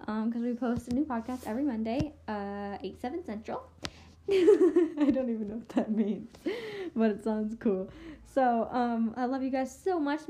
um, 0.09 0.31
because 0.31 0.43
we 0.43 0.55
post 0.55 0.89
a 0.89 0.95
new 0.95 1.05
podcast 1.05 1.47
every 1.47 1.63
Monday, 1.63 2.15
uh, 2.27 2.79
eight 2.83 2.99
seven 3.03 3.23
central. 3.23 3.65
I 4.31 5.11
don't 5.13 5.29
even 5.29 5.49
know 5.49 5.57
what 5.57 5.69
that 5.71 5.91
means, 5.91 6.31
but 6.97 7.11
it 7.11 7.23
sounds 7.23 7.55
cool. 7.61 7.91
So, 8.33 8.69
um, 8.71 9.13
I 9.17 9.25
love 9.25 9.43
you 9.43 9.51
guys 9.51 9.77
so 9.77 9.99
much. 9.99 10.21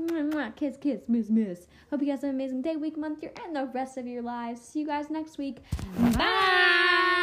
Kiss, 0.55 0.77
kiss, 0.77 1.01
miss, 1.07 1.29
miss. 1.29 1.67
Hope 1.91 2.01
you 2.01 2.07
guys 2.07 2.21
have 2.21 2.29
an 2.29 2.35
amazing 2.35 2.63
day, 2.63 2.75
week, 2.75 2.97
month, 2.97 3.21
year, 3.21 3.31
and 3.45 3.55
the 3.55 3.65
rest 3.65 3.97
of 3.97 4.07
your 4.07 4.23
lives. 4.23 4.61
See 4.61 4.79
you 4.79 4.87
guys 4.87 5.09
next 5.09 5.37
week. 5.37 5.57
Bye. 6.17 7.17